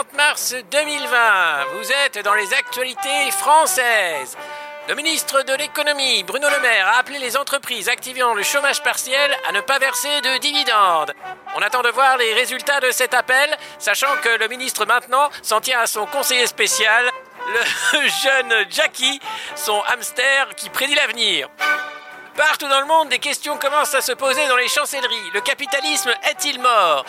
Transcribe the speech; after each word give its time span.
30 0.00 0.16
mars 0.16 0.54
2020. 0.70 1.64
Vous 1.74 1.92
êtes 1.92 2.24
dans 2.24 2.32
les 2.32 2.54
actualités 2.54 3.30
françaises. 3.32 4.34
Le 4.88 4.94
ministre 4.94 5.42
de 5.42 5.52
l'économie, 5.52 6.22
Bruno 6.22 6.48
Le 6.48 6.58
Maire, 6.60 6.86
a 6.86 7.00
appelé 7.00 7.18
les 7.18 7.36
entreprises 7.36 7.86
activant 7.90 8.32
le 8.32 8.42
chômage 8.42 8.82
partiel 8.82 9.30
à 9.46 9.52
ne 9.52 9.60
pas 9.60 9.78
verser 9.78 10.22
de 10.22 10.38
dividendes. 10.38 11.12
On 11.54 11.60
attend 11.60 11.82
de 11.82 11.90
voir 11.90 12.16
les 12.16 12.32
résultats 12.32 12.80
de 12.80 12.90
cet 12.92 13.12
appel, 13.12 13.54
sachant 13.78 14.16
que 14.22 14.38
le 14.38 14.48
ministre 14.48 14.86
maintenant 14.86 15.28
s'en 15.42 15.60
tient 15.60 15.80
à 15.80 15.86
son 15.86 16.06
conseiller 16.06 16.46
spécial, 16.46 17.04
le 17.52 18.08
jeune 18.22 18.70
Jackie, 18.70 19.20
son 19.54 19.82
hamster 19.82 20.48
qui 20.56 20.70
prédit 20.70 20.94
l'avenir. 20.94 21.50
Partout 22.38 22.68
dans 22.68 22.80
le 22.80 22.86
monde, 22.86 23.10
des 23.10 23.18
questions 23.18 23.58
commencent 23.58 23.94
à 23.94 24.00
se 24.00 24.12
poser 24.12 24.48
dans 24.48 24.56
les 24.56 24.68
chancelleries. 24.68 25.30
Le 25.34 25.42
capitalisme 25.42 26.14
est-il 26.30 26.58
mort? 26.58 27.04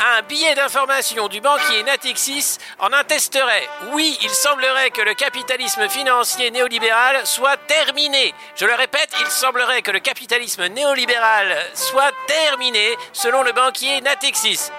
Un 0.00 0.22
billet 0.22 0.54
d'information 0.54 1.28
du 1.28 1.40
banquier 1.40 1.82
Natixis 1.82 2.58
en 2.78 2.92
attesterait. 2.92 3.68
Oui, 3.92 4.18
il 4.22 4.30
semblerait 4.30 4.90
que 4.90 5.02
le 5.02 5.14
capitalisme 5.14 5.88
financier 5.88 6.50
néolibéral 6.50 7.26
soit 7.26 7.58
terminé. 7.66 8.34
Je 8.56 8.64
le 8.64 8.74
répète, 8.74 9.10
il 9.20 9.26
semblerait 9.26 9.82
que 9.82 9.90
le 9.90 10.00
capitalisme 10.00 10.66
néolibéral 10.68 11.54
soit 11.74 12.12
terminé 12.26 12.96
selon 13.12 13.42
le 13.42 13.52
banquier 13.52 14.00
Natixis. 14.00 14.70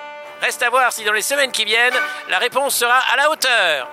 Reste 0.41 0.63
à 0.63 0.71
voir 0.71 0.91
si 0.91 1.03
dans 1.03 1.13
les 1.13 1.21
semaines 1.21 1.51
qui 1.51 1.65
viennent, 1.65 1.99
la 2.29 2.39
réponse 2.39 2.75
sera 2.75 2.97
à 2.97 3.15
la 3.15 3.29
hauteur. 3.29 3.87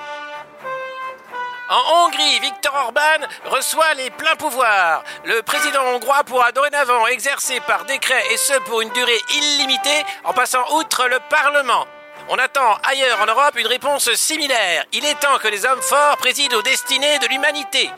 En 1.70 2.06
Hongrie, 2.06 2.40
Viktor 2.40 2.74
Orban 2.74 3.26
reçoit 3.44 3.92
les 3.94 4.08
pleins 4.08 4.36
pouvoirs. 4.36 5.04
Le 5.24 5.42
président 5.42 5.84
hongrois 5.84 6.24
pourra 6.24 6.50
dorénavant 6.50 7.06
exercer 7.08 7.60
par 7.60 7.84
décret 7.84 8.22
et 8.32 8.38
ce 8.38 8.54
pour 8.60 8.80
une 8.80 8.88
durée 8.90 9.20
illimitée 9.34 10.02
en 10.24 10.32
passant 10.32 10.64
outre 10.76 11.06
le 11.08 11.18
Parlement. 11.28 11.86
On 12.30 12.38
attend 12.38 12.78
ailleurs 12.84 13.20
en 13.20 13.26
Europe 13.26 13.58
une 13.58 13.66
réponse 13.66 14.10
similaire. 14.14 14.84
Il 14.92 15.04
est 15.04 15.20
temps 15.20 15.38
que 15.42 15.48
les 15.48 15.66
hommes 15.66 15.82
forts 15.82 16.16
président 16.16 16.56
aux 16.56 16.62
destinées 16.62 17.18
de 17.18 17.26
l'humanité. 17.26 17.90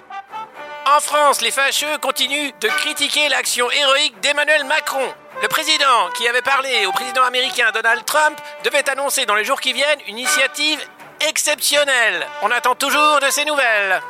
En 0.96 0.98
France, 0.98 1.40
les 1.40 1.52
fâcheux 1.52 1.98
continuent 1.98 2.50
de 2.60 2.68
critiquer 2.68 3.28
l'action 3.28 3.70
héroïque 3.70 4.18
d'Emmanuel 4.20 4.64
Macron. 4.64 5.14
Le 5.42 5.48
président, 5.48 6.10
qui 6.16 6.27
avait 6.27 6.42
parlé 6.42 6.86
au 6.86 6.92
président 6.92 7.22
américain 7.22 7.70
Donald 7.72 8.05
Trump, 8.05 8.36
devait 8.64 8.90
annoncer 8.90 9.27
dans 9.27 9.36
les 9.36 9.44
jours 9.44 9.60
qui 9.60 9.72
viennent 9.72 10.00
une 10.08 10.18
initiative 10.18 10.80
exceptionnel. 11.28 12.26
On 12.42 12.50
attend 12.50 12.74
toujours 12.74 13.20
de 13.20 13.30
ces 13.30 13.44
nouvelles. 13.44 14.00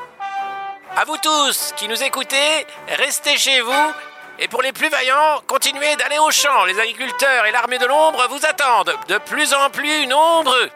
À 0.97 1.05
vous 1.05 1.17
tous 1.19 1.73
qui 1.77 1.89
nous 1.89 2.03
écoutez, 2.03 2.67
restez 2.89 3.37
chez 3.39 3.61
vous. 3.61 3.93
Et 4.39 4.49
pour 4.49 4.63
les 4.63 4.73
plus 4.73 4.89
vaillants, 4.89 5.41
continuez 5.47 5.97
d'aller 5.97 6.19
au 6.19 6.31
champ. 6.31 6.65
Les 6.65 6.79
agriculteurs 6.79 7.47
et 7.47 7.53
l'armée 7.53 7.79
de 7.79 7.87
l'ombre 7.87 8.27
vous 8.29 8.45
attendent, 8.47 8.97
de 9.09 9.19
plus 9.19 9.53
en 9.53 9.71
plus 9.71 10.07
nombreux. 10.07 10.71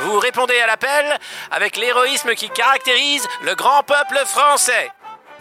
Vous 0.00 0.18
répondez 0.18 0.58
à 0.60 0.66
l'appel 0.66 1.18
avec 1.50 1.76
l'héroïsme 1.76 2.34
qui 2.34 2.48
caractérise 2.48 3.28
le 3.42 3.54
grand 3.54 3.82
peuple 3.82 4.18
français. 4.24 4.90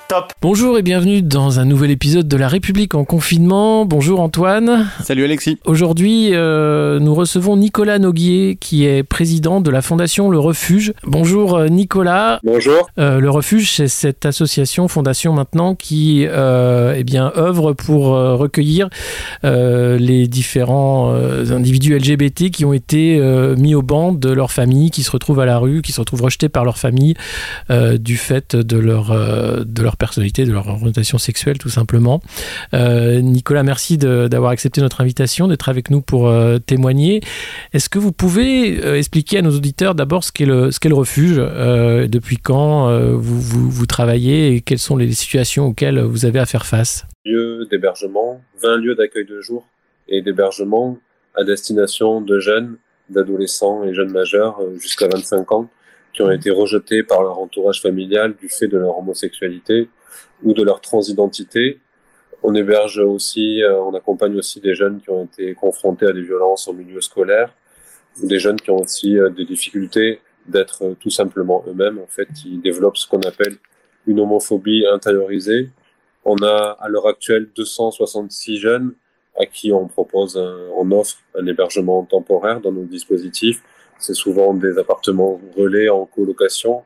Top. 0.07 0.33
Bonjour 0.39 0.77
et 0.77 0.83
bienvenue 0.83 1.23
dans 1.23 1.59
un 1.59 1.65
nouvel 1.65 1.89
épisode 1.89 2.27
de 2.27 2.37
La 2.37 2.47
République 2.47 2.93
en 2.93 3.05
confinement. 3.05 3.85
Bonjour 3.85 4.19
Antoine. 4.19 4.87
Salut 5.03 5.23
Alexis. 5.23 5.57
Aujourd'hui, 5.65 6.29
euh, 6.33 6.99
nous 6.99 7.15
recevons 7.15 7.57
Nicolas 7.57 7.97
Noguier 7.97 8.55
qui 8.55 8.85
est 8.85 9.01
président 9.01 9.61
de 9.61 9.71
la 9.71 9.81
fondation 9.81 10.29
Le 10.29 10.37
Refuge. 10.37 10.93
Bonjour 11.05 11.55
euh, 11.55 11.67
Nicolas. 11.69 12.39
Bonjour. 12.43 12.87
Euh, 12.99 13.19
le 13.19 13.29
Refuge, 13.31 13.71
c'est 13.71 13.87
cette 13.87 14.27
association, 14.27 14.87
fondation 14.87 15.33
maintenant, 15.33 15.73
qui 15.73 16.21
eh 16.25 17.03
bien, 17.03 17.31
œuvre 17.35 17.73
pour 17.73 18.05
recueillir 18.05 18.89
les 19.43 20.27
différents 20.27 21.13
individus 21.13 21.97
LGBT 21.97 22.51
qui 22.51 22.65
ont 22.65 22.73
été 22.73 23.19
mis 23.57 23.73
au 23.73 23.81
banc 23.81 24.11
de 24.11 24.29
leur 24.29 24.51
famille, 24.51 24.91
qui 24.91 25.03
se 25.03 25.11
retrouvent 25.11 25.39
à 25.39 25.45
la 25.45 25.57
rue, 25.57 25.81
qui 25.81 25.91
se 25.91 25.99
retrouvent 25.99 26.23
rejetés 26.23 26.49
par 26.49 26.65
leur 26.65 26.77
famille 26.77 27.15
du 27.69 28.17
fait 28.17 28.55
de 28.55 28.77
leur, 28.77 29.11
de 29.65 29.81
leur 29.81 29.94
personnalité, 29.97 30.45
de 30.45 30.51
leur 30.51 30.67
orientation 30.67 31.17
sexuelle 31.17 31.57
tout 31.57 31.69
simplement. 31.69 32.22
Euh, 32.73 33.22
Nicolas, 33.22 33.63
merci 33.63 33.97
d'avoir 33.97 34.51
accepté 34.51 34.81
notre 34.81 35.01
invitation, 35.01 35.47
d'être 35.47 35.69
avec 35.69 35.89
nous 35.89 36.01
pour 36.01 36.28
euh, 36.28 36.57
témoigner. 36.59 37.22
Est-ce 37.73 37.89
que 37.89 38.00
vous 38.00 38.11
pouvez 38.11 38.83
euh, 38.83 38.97
expliquer 38.97 39.39
à 39.39 39.41
nos 39.41 39.51
auditeurs 39.51 39.95
d'abord 39.95 40.23
ce 40.23 40.31
qu'est 40.31 40.45
le, 40.45 40.69
le 40.85 40.95
refuge, 40.95 41.38
depuis 41.38 42.38
quand 42.38 42.89
vous, 43.16 43.39
vous, 43.41 43.85
travaillez 43.85 44.56
et 44.56 44.61
quelles 44.61 44.79
sont 44.79 44.97
les 44.97 45.11
situations 45.13 45.67
auxquelles 45.67 46.00
vous 46.00 46.25
avez 46.25 46.39
à 46.39 46.45
faire 46.45 46.66
face? 46.66 47.06
Lieu 47.25 47.67
d'hébergement, 47.69 48.41
20 48.62 48.77
lieux 48.77 48.95
d'accueil 48.95 49.25
de 49.25 49.41
jour 49.41 49.66
et 50.07 50.22
d'hébergement 50.22 50.97
à 51.35 51.44
destination 51.44 52.22
de 52.22 52.39
jeunes, 52.39 52.77
d'adolescents 53.09 53.83
et 53.83 53.94
jeunes 53.94 54.12
majeurs 54.12 54.59
jusqu'à 54.79 55.07
25 55.07 55.51
ans 55.51 55.69
qui 56.15 56.21
ont 56.21 56.31
été 56.31 56.49
rejetés 56.49 57.03
par 57.03 57.23
leur 57.23 57.39
entourage 57.39 57.81
familial 57.81 58.35
du 58.35 58.47
fait 58.47 58.67
de 58.67 58.77
leur 58.77 58.97
homosexualité 58.97 59.89
ou 60.43 60.53
de 60.53 60.63
leur 60.63 60.79
transidentité. 60.79 61.79
On 62.41 62.55
héberge 62.55 62.99
aussi, 62.99 63.61
euh, 63.61 63.81
on 63.81 63.93
accompagne 63.93 64.37
aussi 64.37 64.61
des 64.61 64.75
jeunes 64.75 65.01
qui 65.01 65.09
ont 65.09 65.25
été 65.25 65.53
confrontés 65.55 66.05
à 66.05 66.13
des 66.13 66.21
violences 66.21 66.69
au 66.69 66.73
milieu 66.73 67.01
scolaire 67.01 67.53
ou 68.21 68.27
des 68.27 68.39
jeunes 68.39 68.55
qui 68.55 68.71
ont 68.71 68.77
aussi 68.77 69.17
euh, 69.19 69.29
des 69.29 69.43
difficultés 69.43 70.21
d'être 70.47 70.85
euh, 70.85 70.95
tout 70.97 71.09
simplement 71.09 71.65
eux-mêmes, 71.67 71.99
en 71.99 72.07
fait, 72.07 72.27
qui 72.31 72.57
développent 72.59 72.97
ce 72.97 73.07
qu'on 73.07 73.21
appelle 73.21 73.57
une 74.07 74.21
homophobie 74.21 74.85
intériorisée. 74.87 75.69
On 76.23 76.37
a 76.37 76.77
à 76.79 76.87
l'heure 76.87 77.07
actuelle 77.07 77.49
266 77.57 78.57
jeunes 78.57 78.93
à 79.37 79.45
qui 79.45 79.73
on 79.73 79.87
propose, 79.87 80.37
un, 80.37 80.55
on 80.77 80.89
offre 80.91 81.17
un 81.37 81.45
hébergement 81.45 82.05
temporaire 82.05 82.61
dans 82.61 82.71
nos 82.71 82.85
dispositifs 82.85 83.61
c'est 84.05 84.13
souvent 84.13 84.53
des 84.53 84.77
appartements 84.77 85.41
relais 85.57 85.89
en 85.89 86.05
colocation. 86.05 86.83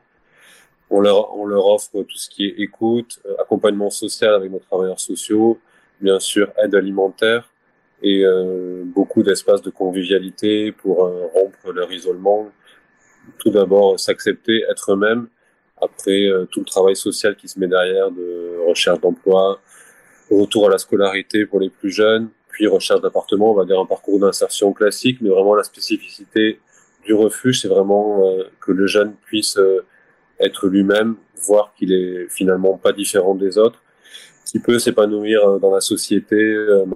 On 0.88 1.00
leur, 1.00 1.36
on 1.36 1.44
leur 1.46 1.66
offre 1.66 2.02
tout 2.02 2.16
ce 2.16 2.28
qui 2.28 2.46
est 2.46 2.54
écoute, 2.58 3.20
euh, 3.26 3.34
accompagnement 3.38 3.90
social 3.90 4.34
avec 4.34 4.50
nos 4.50 4.58
travailleurs 4.58 4.98
sociaux, 4.98 5.58
bien 6.00 6.18
sûr 6.18 6.50
aide 6.62 6.74
alimentaire 6.74 7.50
et 8.02 8.24
euh, 8.24 8.82
beaucoup 8.84 9.22
d'espaces 9.22 9.60
de 9.60 9.70
convivialité 9.70 10.72
pour 10.72 11.04
euh, 11.04 11.26
rompre 11.34 11.72
leur 11.72 11.92
isolement. 11.92 12.50
Tout 13.38 13.50
d'abord, 13.50 14.00
s'accepter, 14.00 14.64
être 14.70 14.92
eux-mêmes. 14.92 15.28
Après, 15.80 16.28
tout 16.50 16.60
le 16.60 16.66
travail 16.66 16.96
social 16.96 17.36
qui 17.36 17.48
se 17.48 17.58
met 17.58 17.66
derrière 17.66 18.10
de 18.10 18.66
recherche 18.68 19.00
d'emploi, 19.00 19.60
retour 20.30 20.66
à 20.66 20.70
la 20.70 20.78
scolarité 20.78 21.46
pour 21.46 21.58
les 21.60 21.70
plus 21.70 21.90
jeunes, 21.90 22.28
puis 22.48 22.66
recherche 22.66 23.00
d'appartement, 23.00 23.52
on 23.52 23.54
va 23.54 23.64
dire 23.64 23.78
un 23.78 23.86
parcours 23.86 24.18
d'insertion 24.18 24.72
classique, 24.74 25.18
mais 25.22 25.30
vraiment 25.30 25.54
la 25.54 25.62
spécificité 25.62 26.60
du 27.04 27.14
refuge, 27.14 27.60
c'est 27.60 27.68
vraiment 27.68 28.24
euh, 28.24 28.44
que 28.60 28.72
le 28.72 28.86
jeune 28.86 29.14
puisse 29.26 29.56
euh, 29.56 29.84
être 30.38 30.68
lui-même, 30.68 31.16
voir 31.42 31.72
qu'il 31.74 31.92
est 31.92 32.28
finalement 32.28 32.76
pas 32.76 32.92
différent 32.92 33.34
des 33.34 33.58
autres, 33.58 33.82
qu'il 34.44 34.62
peut 34.62 34.78
s'épanouir 34.78 35.46
euh, 35.48 35.58
dans 35.58 35.72
la 35.72 35.80
société, 35.80 36.36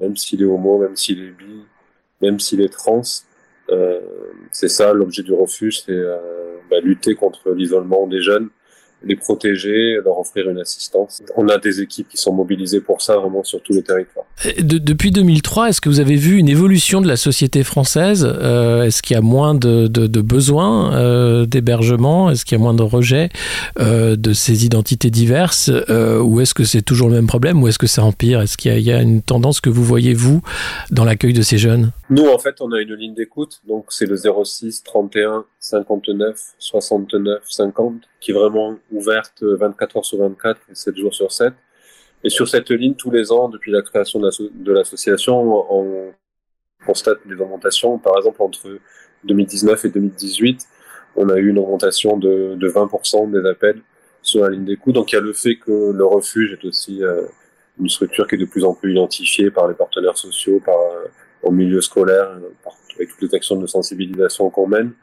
même 0.00 0.16
s'il 0.16 0.42
est 0.42 0.46
homo, 0.46 0.78
même 0.78 0.96
s'il 0.96 1.22
est 1.22 1.30
bi, 1.30 1.64
même 2.20 2.40
s'il 2.40 2.60
est 2.60 2.72
trans. 2.72 3.02
c'est 4.52 4.68
ça 4.68 4.92
l'objet 4.92 5.22
du 5.22 5.32
refuge, 5.32 5.82
c'est 5.82 6.02
bah, 6.70 6.80
lutter 6.82 7.14
contre 7.14 7.50
l'isolement 7.50 8.06
des 8.06 8.20
jeunes 8.20 8.50
les 9.02 9.16
protéger, 9.16 9.98
leur 10.04 10.18
offrir 10.18 10.48
une 10.48 10.58
assistance. 10.58 11.22
On 11.36 11.48
a 11.48 11.58
des 11.58 11.80
équipes 11.80 12.08
qui 12.08 12.16
sont 12.16 12.32
mobilisées 12.32 12.80
pour 12.80 13.02
ça 13.02 13.16
vraiment 13.16 13.44
sur 13.44 13.60
tous 13.62 13.72
les 13.72 13.82
territoires. 13.82 14.26
depuis 14.58 15.10
2003, 15.10 15.68
est-ce 15.68 15.80
que 15.80 15.88
vous 15.88 16.00
avez 16.00 16.16
vu 16.16 16.38
une 16.38 16.48
évolution 16.48 17.00
de 17.00 17.08
la 17.08 17.16
société 17.16 17.62
française? 17.64 18.26
Euh, 18.26 18.84
Est-ce 18.84 19.02
qu'il 19.02 19.14
y 19.14 19.18
a 19.18 19.22
moins 19.22 19.54
de, 19.54 19.86
de, 19.86 20.20
besoins 20.20 20.94
euh, 20.94 21.46
d'hébergement? 21.46 22.30
Est-ce 22.30 22.44
qu'il 22.44 22.56
y 22.56 22.60
a 22.60 22.62
moins 22.62 22.74
de 22.74 22.82
rejet 22.82 23.28
euh, 23.78 24.16
de 24.16 24.32
ces 24.32 24.64
identités 24.64 25.10
diverses? 25.10 25.70
Ou 25.88 26.40
est-ce 26.40 26.54
que 26.54 26.64
c'est 26.64 26.82
toujours 26.82 27.08
le 27.08 27.14
même 27.14 27.26
problème? 27.26 27.62
Ou 27.62 27.68
est-ce 27.68 27.78
que 27.78 27.86
ça 27.86 28.04
empire? 28.04 28.40
Est-ce 28.40 28.56
qu'il 28.56 28.76
y, 28.78 28.82
y, 28.82 28.92
a 28.92 29.02
une 29.02 29.22
tendance 29.22 29.60
que 29.60 29.70
vous 29.70 29.84
voyez, 29.84 30.14
vous, 30.14 30.42
dans 30.90 31.04
l'accueil 31.04 31.32
de 31.32 31.42
ces 31.42 31.58
jeunes? 31.58 31.92
Nous, 32.10 32.26
en 32.26 32.38
fait, 32.38 32.60
on 32.60 32.72
a 32.72 32.80
une 32.80 32.94
ligne 32.94 33.14
d'écoute. 33.14 33.60
Donc, 33.66 33.86
c'est 33.88 34.06
le 34.06 34.16
06 34.16 34.82
31 34.82 35.44
59 35.58 36.38
69 36.58 37.42
50 37.48 37.94
qui 38.24 38.30
est 38.30 38.34
vraiment 38.34 38.78
ouverte 38.90 39.42
24 39.42 39.98
heures 39.98 40.04
sur 40.04 40.18
24 40.18 40.58
et 40.70 40.74
7 40.74 40.96
jours 40.96 41.14
sur 41.14 41.30
7. 41.30 41.52
Et 42.24 42.30
sur 42.30 42.48
cette 42.48 42.70
ligne, 42.70 42.94
tous 42.94 43.10
les 43.10 43.30
ans, 43.30 43.50
depuis 43.50 43.70
la 43.70 43.82
création 43.82 44.18
de 44.18 44.72
l'association, 44.72 45.36
on 45.70 46.10
constate 46.86 47.18
des 47.26 47.34
augmentations. 47.34 47.98
Par 47.98 48.16
exemple, 48.16 48.40
entre 48.40 48.78
2019 49.24 49.84
et 49.84 49.90
2018, 49.90 50.66
on 51.16 51.28
a 51.28 51.36
eu 51.36 51.50
une 51.50 51.58
augmentation 51.58 52.16
de, 52.16 52.54
de 52.54 52.68
20% 52.68 53.30
des 53.30 53.46
appels 53.46 53.82
sur 54.22 54.42
la 54.42 54.48
ligne 54.48 54.64
d'écoute. 54.64 54.94
Donc 54.94 55.12
il 55.12 55.16
y 55.16 55.18
a 55.18 55.20
le 55.20 55.34
fait 55.34 55.56
que 55.56 55.92
le 55.92 56.04
refuge 56.06 56.54
est 56.54 56.66
aussi 56.66 57.04
euh, 57.04 57.26
une 57.78 57.90
structure 57.90 58.26
qui 58.26 58.36
est 58.36 58.38
de 58.38 58.46
plus 58.46 58.64
en 58.64 58.72
plus 58.72 58.92
identifiée 58.92 59.50
par 59.50 59.68
les 59.68 59.74
partenaires 59.74 60.16
sociaux, 60.16 60.62
par 60.64 60.78
euh, 60.78 61.08
au 61.42 61.50
milieu 61.50 61.82
scolaire, 61.82 62.30
euh, 62.30 62.70
avec 62.96 63.10
toutes 63.10 63.20
les 63.20 63.34
actions 63.34 63.56
de 63.56 63.66
sensibilisation 63.66 64.48
qu'on 64.48 64.66
mène 64.66 64.94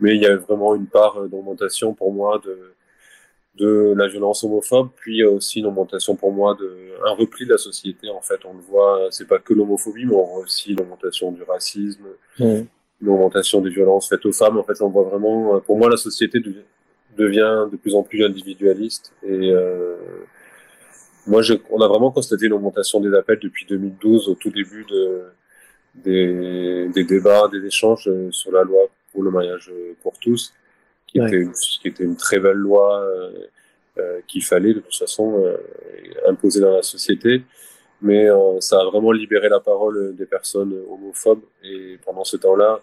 mais 0.00 0.14
il 0.16 0.22
y 0.22 0.26
a 0.26 0.36
vraiment 0.36 0.74
une 0.74 0.86
part 0.86 1.18
euh, 1.18 1.28
d'augmentation 1.28 1.94
pour 1.94 2.12
moi 2.12 2.40
de, 2.44 2.74
de 3.56 3.94
la 3.96 4.08
violence 4.08 4.44
homophobe, 4.44 4.90
puis 4.96 5.24
aussi 5.24 5.60
une 5.60 5.66
augmentation 5.66 6.16
pour 6.16 6.32
moi 6.32 6.56
de 6.58 6.90
un 7.06 7.12
repli 7.12 7.46
de 7.46 7.52
la 7.52 7.58
société. 7.58 8.08
En 8.10 8.20
fait, 8.20 8.40
on 8.44 8.54
le 8.54 8.60
voit, 8.60 9.08
c'est 9.10 9.26
pas 9.26 9.38
que 9.38 9.54
l'homophobie, 9.54 10.06
mais 10.06 10.14
on 10.14 10.24
voit 10.24 10.40
aussi 10.40 10.74
l'augmentation 10.74 11.32
du 11.32 11.42
racisme, 11.42 12.04
mmh. 12.38 12.44
une 13.02 13.08
augmentation 13.08 13.60
des 13.60 13.70
violences 13.70 14.08
faites 14.08 14.24
aux 14.26 14.32
femmes. 14.32 14.58
En 14.58 14.64
fait, 14.64 14.80
on 14.82 14.88
voit 14.88 15.04
vraiment, 15.04 15.60
pour 15.60 15.78
moi, 15.78 15.88
la 15.90 15.96
société 15.96 16.40
devient 17.16 17.68
de 17.70 17.76
plus 17.76 17.94
en 17.94 18.02
plus 18.02 18.24
individualiste. 18.24 19.12
Et 19.22 19.50
euh, 19.50 19.96
moi, 21.26 21.42
je, 21.42 21.54
on 21.70 21.80
a 21.80 21.88
vraiment 21.88 22.10
constaté 22.10 22.46
une 22.46 22.52
augmentation 22.54 23.00
des 23.00 23.14
appels 23.14 23.38
depuis 23.40 23.66
2012, 23.66 24.28
au 24.28 24.34
tout 24.34 24.50
début 24.50 24.84
de, 24.88 25.22
des, 25.94 26.88
des 26.88 27.04
débats, 27.04 27.48
des 27.48 27.64
échanges 27.66 28.08
euh, 28.08 28.30
sur 28.30 28.52
la 28.52 28.62
loi 28.62 28.88
pour 29.12 29.22
le 29.22 29.30
mariage 29.30 29.72
pour 30.02 30.18
tous, 30.18 30.52
qui, 31.06 31.18
était, 31.18 31.36
une, 31.36 31.52
qui 31.52 31.88
était 31.88 32.04
une 32.04 32.16
très 32.16 32.38
belle 32.38 32.56
loi 32.56 33.02
euh, 33.02 33.30
euh 33.98 34.20
qu'il 34.28 34.44
fallait 34.44 34.74
de 34.74 34.80
toute 34.80 34.94
façon 34.94 35.44
euh, 35.44 35.56
imposer 36.28 36.60
dans 36.60 36.72
la 36.72 36.82
société. 36.82 37.42
Mais 38.02 38.28
ça 38.60 38.80
a 38.80 38.84
vraiment 38.86 39.12
libéré 39.12 39.50
la 39.50 39.60
parole 39.60 40.16
des 40.16 40.24
personnes 40.24 40.74
homophobes. 40.88 41.42
Et 41.62 41.98
pendant 42.02 42.24
ce 42.24 42.38
temps-là, 42.38 42.80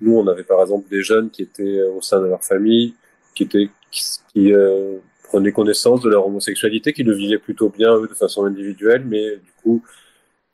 nous, 0.00 0.16
on 0.16 0.26
avait 0.28 0.44
par 0.44 0.62
exemple 0.62 0.88
des 0.88 1.02
jeunes 1.02 1.28
qui 1.28 1.42
étaient 1.42 1.82
au 1.82 2.00
sein 2.00 2.22
de 2.22 2.26
leur 2.26 2.42
famille, 2.42 2.94
qui 3.34 3.42
étaient 3.42 3.68
qui, 3.90 4.52
euh, 4.52 4.98
prenaient 5.24 5.52
connaissance 5.52 6.00
de 6.02 6.08
leur 6.08 6.26
homosexualité, 6.26 6.92
qui 6.92 7.02
le 7.02 7.14
vivaient 7.14 7.38
plutôt 7.38 7.68
bien 7.68 7.96
eux 7.96 8.08
de 8.08 8.14
façon 8.14 8.44
individuelle, 8.44 9.04
mais 9.06 9.36
du 9.36 9.52
coup 9.62 9.82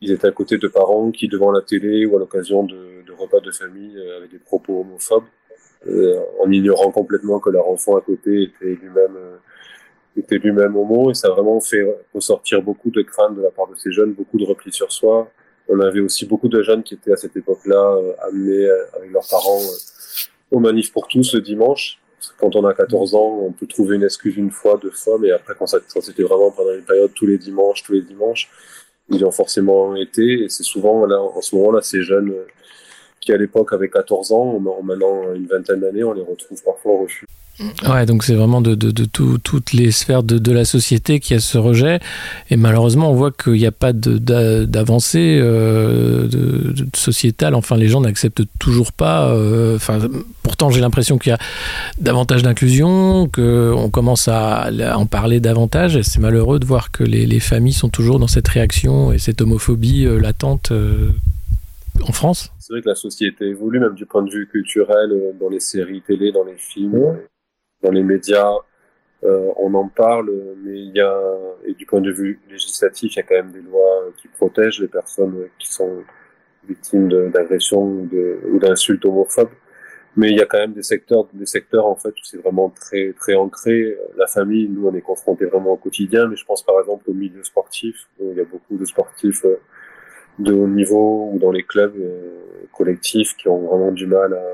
ils 0.03 0.11
étaient 0.11 0.27
à 0.27 0.33
côté 0.33 0.59
de 0.59 0.69
parents 0.69 1.13
qui 1.13 1.29
devant 1.29 1.53
la 1.53 1.63
télé 1.63 2.05
ou 2.05 2.17
à 2.17 2.19
l'occasion 2.19 2.65
de, 2.65 3.03
de, 3.07 3.13
repas 3.13 3.41
de 3.41 3.53
famille 3.53 3.97
euh, 3.97 4.19
avaient 4.19 4.29
des 4.29 4.39
propos 4.39 4.81
homophobes, 4.81 5.25
euh, 5.87 6.21
en 6.41 6.51
ignorant 6.51 6.91
complètement 6.91 7.39
que 7.39 7.51
leur 7.51 7.69
enfant 7.69 7.97
à 7.97 8.01
côté 8.01 8.43
était 8.43 8.75
lui-même 8.75 9.17
euh, 9.17 9.37
était 10.17 10.39
lui-même 10.39 10.77
homo, 10.77 11.11
et 11.11 11.15
ça 11.15 11.29
a 11.29 11.31
vraiment 11.31 11.59
fait 11.61 11.83
ressortir 12.13 12.61
beaucoup 12.61 12.91
de 12.91 13.01
craintes 13.01 13.35
de 13.35 13.41
la 13.41 13.51
part 13.51 13.69
de 13.69 13.77
ces 13.77 13.93
jeunes, 13.93 14.13
beaucoup 14.13 14.37
de 14.37 14.45
repli 14.45 14.71
sur 14.71 14.93
soi. 14.93 15.31
On 15.69 15.81
avait 15.81 16.01
aussi 16.01 16.27
beaucoup 16.27 16.49
de 16.49 16.61
jeunes 16.61 16.83
qui 16.83 16.95
étaient 16.95 17.13
à 17.13 17.17
cette 17.17 17.35
époque-là 17.35 17.99
amenés 18.29 18.69
avec 18.95 19.11
leurs 19.11 19.27
parents 19.27 19.63
au 20.51 20.59
manif 20.59 20.93
pour 20.93 21.09
tous 21.09 21.35
le 21.35 21.41
dimanche. 21.41 21.99
Quand 22.39 22.55
on 22.57 22.65
a 22.67 22.75
14 22.75 23.15
ans, 23.15 23.39
on 23.43 23.53
peut 23.53 23.67
trouver 23.67 23.97
une 23.97 24.05
excuse 24.05 24.37
une 24.37 24.51
fois, 24.51 24.79
deux 24.83 24.91
fois, 24.91 25.17
mais 25.19 25.31
après, 25.31 25.55
quand, 25.59 25.67
ça, 25.67 25.79
c'était 26.03 26.25
vraiment 26.25 26.51
pendant 26.51 26.75
une 26.75 26.85
période 26.85 27.13
tous 27.15 27.27
les 27.27 27.39
dimanches, 27.39 27.83
tous 27.83 27.95
les 27.95 28.03
dimanches, 28.03 28.51
ils 29.09 29.25
ont 29.25 29.31
forcément 29.31 29.95
été, 29.97 30.45
et 30.45 30.49
c'est 30.49 30.63
souvent, 30.63 31.07
là, 31.07 31.21
en 31.21 31.41
ce 31.41 31.55
moment-là, 31.57 31.83
ces 31.83 32.03
jeunes 32.03 32.31
euh, 32.31 32.47
qui, 33.21 33.33
à 33.33 33.37
l'époque, 33.37 33.73
avaient 33.73 33.89
14 33.89 34.33
ans, 34.33 34.59
maintenant 34.83 35.33
une 35.35 35.47
vingtaine 35.47 35.81
d'années, 35.81 36.05
on 36.05 36.13
les 36.13 36.23
retrouve 36.23 36.63
parfois 36.63 36.93
au. 36.93 37.09
Ouais, 37.89 38.07
donc 38.07 38.25
c'est 38.25 38.35
vraiment 38.35 38.61
de, 38.61 38.75
de, 38.75 38.91
de 38.91 39.05
tout, 39.05 39.39
toutes 39.39 39.73
les 39.73 39.91
sphères 39.91 40.23
de, 40.23 40.39
de, 40.39 40.53
la 40.53 40.65
société 40.65 41.21
qui 41.21 41.35
a 41.35 41.41
ce 41.41 41.59
rejet. 41.59 42.01
Et 42.51 42.57
malheureusement, 42.57 43.11
on 43.11 43.15
voit 43.15 43.31
qu'il 43.31 43.55
n'y 43.55 43.67
a 43.67 43.73
pas 43.73 43.93
d'avancée 43.93 45.39
euh, 45.41 46.29
de, 46.29 46.75
sociétale. 46.95 47.55
Enfin, 47.55 47.77
les 47.77 47.89
gens 47.89 48.01
n'acceptent 48.01 48.45
toujours 48.59 48.93
pas. 48.93 49.29
Euh, 49.29 49.77
enfin, 49.77 49.99
pourtant, 50.43 50.71
j'ai 50.71 50.81
l'impression 50.81 51.19
qu'il 51.19 51.31
y 51.31 51.35
a 51.35 51.39
davantage 51.99 52.43
d'inclusion, 52.43 53.29
qu'on 53.29 53.91
commence 53.91 54.29
à, 54.29 54.71
en 54.95 55.07
parler 55.07 55.41
davantage. 55.41 55.97
Et 55.97 56.03
c'est 56.03 56.21
malheureux 56.21 56.59
de 56.59 56.67
voir 56.67 56.91
que 56.91 57.05
les, 57.05 57.27
les, 57.27 57.41
familles 57.41 57.73
sont 57.73 57.89
toujours 57.89 58.19
dans 58.19 58.29
cette 58.29 58.49
réaction 58.49 59.13
et 59.13 59.19
cette 59.19 59.41
homophobie 59.41 60.07
euh, 60.07 60.19
latente 60.19 60.71
euh, 60.73 61.11
en 62.07 62.13
France. 62.13 62.53
C'est 62.59 62.73
vrai 62.73 62.83
que 62.83 62.89
la 62.89 62.95
société 62.95 63.47
évolue, 63.47 63.81
même 63.81 63.95
du 63.95 64.07
point 64.07 64.23
de 64.23 64.31
vue 64.31 64.47
culturel, 64.47 65.13
euh, 65.13 65.33
dans 65.39 65.49
les 65.49 65.61
séries 65.61 66.03
télé, 66.03 66.33
dans 66.33 66.45
les 66.45 66.57
films 66.57 67.19
dans 67.83 67.91
les 67.91 68.03
médias, 68.03 68.55
euh, 69.25 69.53
on 69.57 69.73
en 69.75 69.89
parle, 69.89 70.33
mais 70.65 70.79
il 70.79 70.93
y 70.95 71.01
a, 71.01 71.21
et 71.65 71.75
du 71.75 71.87
point 71.87 72.01
de 72.01 72.11
vue 72.11 72.41
législatif, 72.51 73.15
il 73.15 73.17
y 73.17 73.21
a 73.21 73.23
quand 73.23 73.37
même 73.37 73.53
des 73.53 73.61
lois 73.61 74.11
qui 74.17 74.29
protègent 74.29 74.81
les 74.81 74.89
personnes 74.89 75.49
qui 75.59 75.73
sont 75.73 76.03
victimes 76.67 77.09
d'agressions 77.31 78.09
ou 78.53 78.59
d'insultes 78.59 79.05
homophobes. 79.05 79.51
Mais 80.17 80.31
il 80.31 80.37
y 80.37 80.43
a 80.43 80.47
quand 80.47 80.59
même 80.59 80.75
des 80.75 80.83
secteurs, 80.83 81.27
des 81.33 81.47
secteurs 81.47 81.87
en 81.87 81.97
fait 81.97 82.11
où 82.11 82.25
c'est 82.25 82.37
vraiment 82.37 82.69
très 82.69 83.15
très 83.15 83.35
ancré. 83.35 83.97
La 84.17 84.27
famille, 84.27 84.69
nous, 84.69 84.87
on 84.87 84.95
est 84.95 85.01
confrontés 85.01 85.47
vraiment 85.47 85.73
au 85.73 85.77
quotidien. 85.77 86.29
Mais 86.29 86.37
je 86.37 86.45
pense 86.45 86.63
par 86.63 86.79
exemple 86.81 87.11
au 87.11 87.15
milieu 87.15 87.43
sportif, 87.45 88.09
où 88.21 88.31
il 88.31 88.37
y 88.37 88.41
a 88.41 88.45
beaucoup 88.45 88.77
de 88.77 88.85
sportifs 88.85 89.45
euh, 89.47 89.57
de 90.39 90.53
haut 90.53 90.69
niveau 90.69 91.31
ou 91.33 91.39
dans 91.39 91.51
les 91.51 91.63
clubs 91.63 91.97
euh, 91.97 92.67
collectifs 92.73 93.35
qui 93.37 93.49
ont 93.49 93.67
vraiment 93.67 93.93
du 93.93 94.07
mal 94.07 94.35
à, 94.35 94.45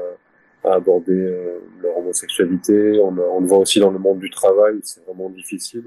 à 0.65 0.75
aborder 0.75 1.13
euh, 1.13 1.59
leur 1.83 1.97
homosexualité. 1.99 3.01
On, 3.01 3.17
on, 3.17 3.41
le 3.41 3.47
voit 3.47 3.59
aussi 3.59 3.81
dans 3.81 3.91
le 3.91 3.99
monde 3.99 4.19
du 4.19 4.31
travail, 4.31 4.77
c'est 4.83 5.05
vraiment 5.05 5.31
difficile. 5.31 5.85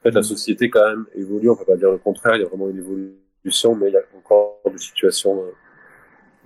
En 0.00 0.02
fait, 0.02 0.10
la 0.10 0.20
mm. 0.20 0.24
société 0.24 0.70
quand 0.70 0.88
même 0.88 1.06
évolue, 1.14 1.50
on 1.50 1.56
peut 1.56 1.64
pas 1.64 1.76
dire 1.76 1.90
le 1.90 1.98
contraire, 1.98 2.36
il 2.36 2.42
y 2.42 2.44
a 2.44 2.48
vraiment 2.48 2.68
une 2.68 2.78
évolution, 2.78 3.74
mais 3.74 3.88
il 3.88 3.94
y 3.94 3.96
a 3.96 4.02
encore 4.16 4.60
des 4.70 4.78
situations 4.78 5.42
euh, 5.42 5.52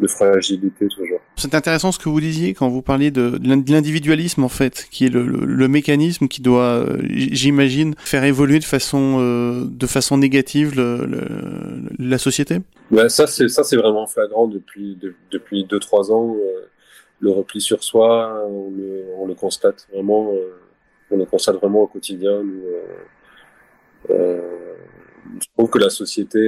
de 0.00 0.06
fragilité 0.06 0.88
toujours. 0.88 1.20
C'est 1.36 1.54
intéressant 1.54 1.92
ce 1.92 1.98
que 1.98 2.08
vous 2.08 2.20
disiez 2.20 2.54
quand 2.54 2.68
vous 2.68 2.82
parliez 2.82 3.10
de, 3.10 3.38
l'individualisme 3.42 4.44
en 4.44 4.48
fait, 4.48 4.86
qui 4.90 5.06
est 5.06 5.08
le, 5.08 5.24
le, 5.24 5.68
mécanisme 5.68 6.28
qui 6.28 6.42
doit, 6.42 6.84
euh, 6.86 6.98
j'imagine, 7.08 7.94
faire 7.98 8.24
évoluer 8.24 8.58
de 8.58 8.64
façon 8.64 9.18
euh, 9.20 9.64
de 9.64 9.86
façon 9.86 10.18
négative 10.18 10.74
le, 10.76 11.06
la 11.98 12.18
société? 12.18 12.58
Ouais, 12.90 13.08
ça 13.08 13.26
c'est 13.26 13.48
ça 13.48 13.64
c'est 13.64 13.76
vraiment 13.76 14.06
flagrant 14.06 14.46
depuis 14.46 14.96
de, 14.96 15.14
depuis 15.30 15.64
deux 15.64 15.78
trois 15.78 16.10
ans. 16.12 16.36
Euh, 16.36 16.66
le 17.22 17.30
repli 17.30 17.60
sur 17.60 17.82
soi, 17.84 18.44
on 18.48 18.70
le, 18.70 19.04
on 19.16 19.26
le 19.26 19.34
constate 19.34 19.86
vraiment, 19.92 20.32
euh, 20.34 20.58
on 21.10 21.16
le 21.16 21.24
constate 21.24 21.56
vraiment 21.56 21.82
au 21.82 21.86
quotidien. 21.86 22.32
Euh, 22.32 22.82
euh, 24.10 24.74
je 25.40 25.46
trouve 25.56 25.70
que 25.70 25.78
la 25.78 25.88
société 25.88 26.38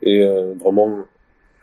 est 0.00 0.24
vraiment 0.54 1.04